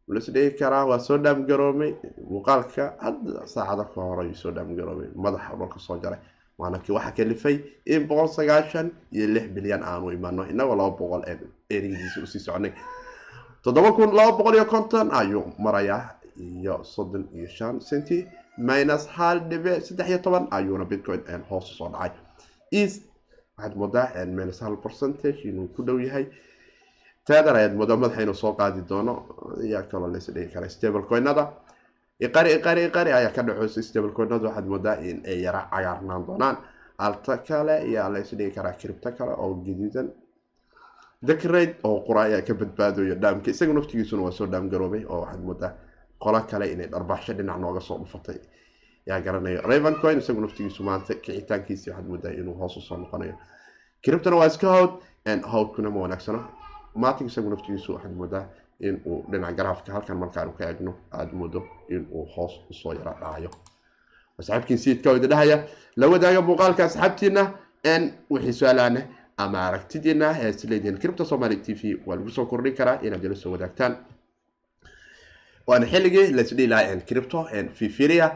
Las 0.09 0.31
dhigi 0.33 0.59
karaa 0.59 0.85
waa 0.87 0.98
soo 0.98 1.18
dhaamgaroomay 1.18 1.94
muuqaalka 2.31 2.94
hadda 3.00 3.46
saacada 3.46 3.85
ka 3.85 4.00
hor 4.00 4.20
ayuu 4.20 4.35
soo 4.35 4.50
dhaamgaroomay 4.50 5.09
madaxa 5.16 5.57
dhulka 5.59 5.79
soo 5.79 5.98
jaray. 6.03 6.18
Waana 6.59 6.79
waxaa 6.88 7.12
kalifay 7.12 7.57
in 7.87 8.07
boqol 8.09 8.29
sagaashan 8.29 8.90
iyo 9.12 9.27
lix 9.27 9.46
bilyan 9.55 9.83
aanu 9.83 10.11
imano 10.12 10.42
inagoo 10.50 10.77
laba 10.77 10.90
boqol 10.96 11.22
erigdiisa 11.70 12.20
u 12.22 12.27
sii 12.27 12.38
soconay 12.40 12.72
toddoba 13.62 13.92
kun 13.92 14.14
laba 14.14 14.33
boqol 14.38 14.55
iyo 14.55 14.64
konton 14.64 15.11
ayuu 15.12 15.44
marayaa 15.59 16.14
iyo 16.36 16.84
soddon 16.84 17.24
iyo 17.34 17.48
shan 17.48 17.80
centi 17.80 18.26
minus 18.58 19.06
hal 19.16 19.40
dhibic 19.50 19.82
saddex 19.86 20.08
iyo 20.08 20.18
toban 20.18 20.48
ayuuna 20.50 20.84
bitcoin 20.84 21.20
hoos 21.50 21.70
u 21.72 21.74
soo 21.74 21.88
dhacay. 21.88 22.10
East 22.72 23.02
waxaad 23.56 23.74
moodaa 23.76 24.24
minus 24.26 24.60
hal 24.60 24.76
percentage 24.76 25.40
inuu 25.48 25.68
ku 25.76 25.82
dhow 25.86 25.98
yahay. 26.00 26.26
Tether 27.26 27.54
ayaad 27.56 27.74
moodaa 27.74 27.96
madaxa 27.96 28.22
inuu 28.22 28.34
soo 28.34 28.52
qaadi 28.58 28.82
doono. 28.88 29.14
Yaa 29.62 29.82
kaloo 29.82 30.08
lays 30.12 30.26
dhigi 30.34 30.52
kara 30.52 30.68
stable 30.68 31.02
coinada. 31.08 31.44
Iqari 32.20 32.50
iqari 32.58 32.84
iqari 32.88 33.10
ayaa 33.12 33.32
ka 33.36 33.42
dhacoysay 33.42 33.82
stable 33.82 34.12
coinada 34.16 34.48
waxaad 34.48 34.66
moodaa 34.66 34.96
in 35.08 35.22
ay 35.26 35.40
yara 35.42 35.68
cagaarnaan 35.70 36.26
doonaan. 36.26 36.56
Alta 36.98 37.36
kale 37.38 37.76
yaa 37.94 38.08
lays 38.12 38.30
dhigi 38.38 38.50
karaa 38.54 38.72
cripto 38.80 39.10
kale 39.18 39.32
oo 39.32 39.54
gaduudan 39.66 40.08
decrate 41.22 41.76
oo 41.84 42.00
qura 42.06 42.22
ayaa 42.22 42.42
ka 42.46 42.54
badbaadayo 42.54 43.14
dhaamka 43.22 43.50
isaga 43.50 43.72
naftigiisuna 43.72 44.22
waa 44.22 44.32
soo 44.38 44.46
dhaamgaroobay 44.46 45.04
oo 45.08 45.20
waxaad 45.24 45.42
moodaa 45.48 45.72
qolo 46.24 46.40
kale 46.50 46.66
inay 46.72 46.87
dharbaaxsho 46.92 47.32
dhinac 47.38 47.58
nooga 47.64 47.80
soo 47.80 47.98
dhufatay. 47.98 48.38
Yaa 49.06 49.20
garanayo 49.20 49.60
raven 49.70 49.94
coin 50.02 50.18
isagu 50.18 50.40
naftigiisu 50.40 50.82
maanta 50.88 51.14
kicitaankiisi 51.14 51.90
waxaad 51.90 52.06
moodaa 52.10 52.32
inuu 52.40 52.54
hoos 52.60 52.76
u 52.76 52.80
soo 52.80 52.96
noqonayo. 52.96 53.34
Criptona 54.04 54.37
waa 54.37 54.46
iska 54.46 54.68
hawd 54.75 54.90
hawdkuna 55.52 55.90
ma 55.90 56.00
wanaagsano. 56.00 56.40
Matic 56.94 57.27
isagu 57.27 57.50
naftigiisu 57.50 57.92
waxaad 57.94 58.14
moodaa 58.20 58.44
in 58.81 59.00
uu 59.06 59.25
dhinaca 59.31 59.52
garaafka 59.58 59.92
halkan 59.92 60.16
markaanu 60.22 60.52
ka 60.58 60.64
eegno 60.70 60.92
aada 61.12 61.33
moodo 61.33 61.60
in 61.88 62.06
hoos 62.37 62.52
u 62.70 62.75
soo 62.75 62.92
yara 62.94 63.12
dhacayo 63.20 63.50
asxaabkiin 64.38 64.79
siidka 64.79 65.10
oo 65.10 65.16
idindhahaya 65.16 65.56
la 65.96 66.06
wadaaga 66.12 66.40
muuqaalka 66.48 66.85
asxaabtiina 66.85 67.42
wixii 68.31 68.52
su'aalaana 68.60 69.00
ama 69.37 69.58
aragtidiina 69.68 70.27
ee 70.42 70.50
isleediin 70.50 70.98
cripto 71.02 71.25
somaly 71.25 71.56
t 71.56 71.75
v 71.81 71.83
waa 72.06 72.16
lagu 72.16 72.31
soo 72.37 72.46
kordhin 72.46 72.75
karaa 72.79 72.98
inaad 73.06 73.25
ila 73.25 73.35
soo 73.42 73.52
wadaagtaan 73.52 73.92
waana 75.67 75.87
xilligii 75.87 76.33
laisdhihi 76.37 76.69
lahaa 76.69 76.96
cripto 77.08 77.48
fifiria. 77.79 78.29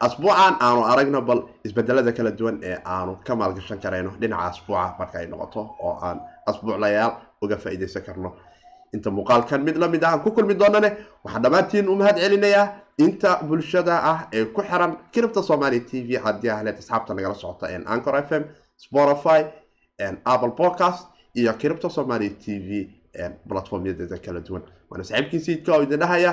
Asbuucan 0.00 0.54
aanu 0.60 0.82
aragno 0.92 1.20
bal 1.22 1.40
isbedelada 1.64 2.12
kala 2.12 2.30
duwan 2.30 2.56
ee 2.62 2.76
aanu 2.84 3.12
ka 3.26 3.32
maalgashan 3.36 3.78
karayno 3.84 4.10
dhinaca 4.20 4.44
asbuuca 4.50 4.94
marka 4.98 5.18
ay 5.18 5.26
noqoto 5.26 5.60
oo 5.80 5.98
aan 6.02 6.18
asbuuclayaal 6.46 7.12
uga 7.42 7.56
faa-iideysan 7.56 8.02
karno. 8.02 8.30
Inta 8.94 9.10
muuqaalkan 9.10 9.62
mid 9.64 9.76
la 9.76 9.88
mid 9.88 10.04
ah 10.04 10.12
aan 10.12 10.20
ku 10.24 10.30
kulmi 10.30 10.54
doonane 10.54 10.90
waxaan 11.24 11.42
dhammaantiin 11.42 11.88
u 11.88 11.94
mahad 12.00 12.16
celinayaa 12.18 12.66
inta 12.98 13.30
bulshada 13.48 13.94
ah 14.12 14.18
ee 14.32 14.44
ku 14.44 14.62
xiran 14.62 14.96
cripto 15.14 15.42
somaly 15.42 15.80
t 15.80 16.02
v. 16.06 16.18
Haddii 16.24 16.50
ahleed 16.50 16.76
asxaabta 16.78 17.14
nagala 17.14 17.34
socota 17.34 17.66
ancor 17.86 18.16
f 18.28 18.32
m 18.32 18.44
spotify 18.76 19.40
apple 20.24 20.50
podcast 20.62 21.06
iyo 21.34 21.52
cripto 21.60 21.88
somaly 21.88 22.30
t 22.30 22.58
v 22.66 22.68
platformyadeeda 23.48 24.18
kala 24.18 24.40
duwan. 24.40 24.62
Waana 24.90 25.04
saaxiibkii 25.04 25.40
sayidka 25.46 25.72
oo 25.72 25.82
idin 25.82 26.00
dhahaya 26.00 26.32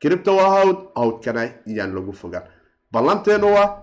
cripto 0.00 0.36
waa 0.36 0.50
hawd 0.56 0.76
hawdkana 0.96 1.42
iyaan 1.66 1.94
lagu 1.94 2.12
fogaan. 2.12 2.44
Ballanteenu 2.92 3.46
waa 3.56 3.82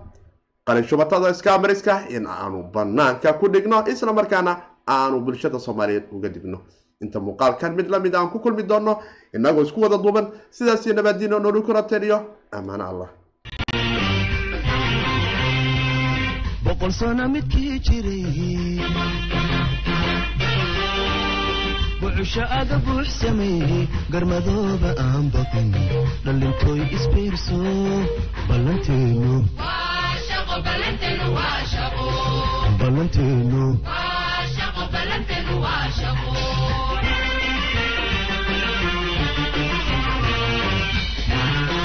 qalin 0.66 0.84
shubatada 0.88 1.34
scamariska 1.34 2.08
in 2.08 2.26
aanu 2.26 2.62
banaanka 2.74 3.32
ku 3.40 3.48
dhigno 3.48 3.84
isla 3.92 4.12
markaana 4.12 4.52
aanu 4.88 5.20
bulshada 5.20 5.58
soomaaliyeed 5.58 6.06
uga 6.12 6.28
digno 6.28 6.58
inta 7.02 7.18
muuqaalkan 7.20 7.74
mid 7.76 7.88
la 7.92 7.98
mid 8.00 8.14
aan 8.14 8.30
ku 8.30 8.38
kulmi 8.38 8.62
doono 8.62 8.92
inagoo 9.34 9.62
isku 9.66 9.80
wada 9.80 9.98
duuban 9.98 10.26
sidaas 10.50 10.86
iyo 10.86 10.94
nabaadiino 10.94 11.38
noolu 11.38 11.62
kula 11.62 11.82
taliyo 11.82 12.18
ammaano 12.52 12.84
allah. 12.90 13.08
Boqol 16.64 16.92
sano 16.92 17.28
midkii 17.28 17.78
jiray 17.86 18.80
bucusho 22.00 22.42
aga 22.60 22.76
buux 22.86 23.06
sameeyey 23.20 23.84
garmadooba 24.12 24.90
aan 25.06 25.26
baqin 25.34 25.68
dhalintooy 26.24 26.80
isbiirso 26.96 27.58
ballanteenu 28.48 29.34